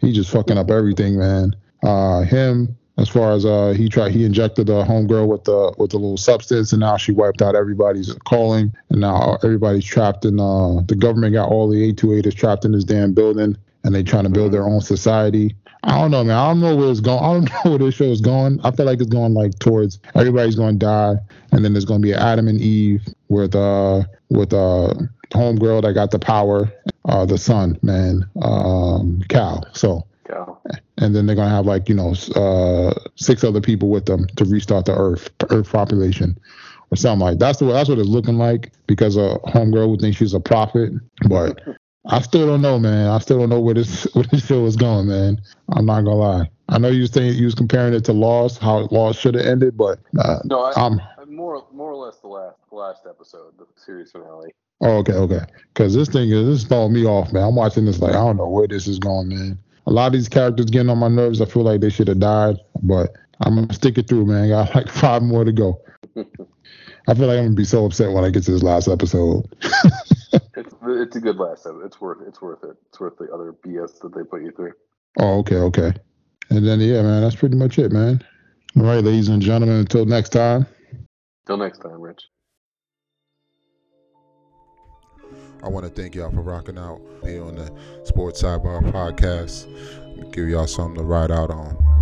[0.00, 1.54] He just fucking up everything, man.
[1.82, 5.90] Uh him, as far as uh he tried he injected the homegirl with the with
[5.90, 10.40] the little substance and now she wiped out everybody's calling and now everybody's trapped in
[10.40, 13.56] uh the government got all the 828ers trapped in this damn building
[13.86, 15.54] and they trying to build their own society.
[15.86, 16.36] I don't know, man.
[16.36, 17.22] I don't know where it's going.
[17.22, 18.60] I don't know where this show is going.
[18.64, 21.14] I feel like it's going like towards everybody's going to die,
[21.52, 24.92] and then there's going to be Adam and Eve with uh with uh
[25.30, 26.70] homegirl that got the power,
[27.08, 29.64] uh the son, man, um Cal.
[29.72, 30.58] So Go.
[30.98, 34.44] and then they're gonna have like you know uh six other people with them to
[34.44, 36.36] restart the Earth Earth population
[36.90, 40.16] or something like that's the that's what it's looking like because a homegirl would think
[40.16, 40.92] she's a prophet,
[41.28, 41.60] but.
[42.08, 43.08] I still don't know, man.
[43.08, 45.40] I still don't know where this where this show is going, man.
[45.70, 46.50] I'm not gonna lie.
[46.68, 49.46] I know you was saying you was comparing it to Lost, how Lost should have
[49.46, 53.52] ended, but uh, No, I, I'm more more or less the last the last episode,
[53.58, 54.54] the series finale.
[54.80, 55.40] Oh, okay, okay.
[55.72, 57.44] Because this thing is this is throwing me off, man.
[57.44, 59.58] I'm watching this like I don't know where this is going, man.
[59.86, 61.40] A lot of these characters getting on my nerves.
[61.40, 64.44] I feel like they should have died, but I'm gonna stick it through, man.
[64.44, 65.80] I Got like five more to go.
[67.08, 69.46] I feel like I'm gonna be so upset when I get to this last episode.
[70.88, 71.84] It's it's a good last episode.
[71.84, 72.76] It's worth it's worth it.
[72.88, 74.72] It's worth the other BS that they put you through.
[75.18, 75.92] Oh, okay, okay.
[76.50, 78.22] And then yeah, man, that's pretty much it, man.
[78.76, 80.66] All right, ladies and gentlemen, until next time.
[81.46, 82.22] Till next time, Rich.
[85.62, 87.72] I want to thank y'all for rocking out here on the
[88.04, 89.66] Sports Sidebar Podcast.
[90.32, 91.95] Give y'all something to ride out on.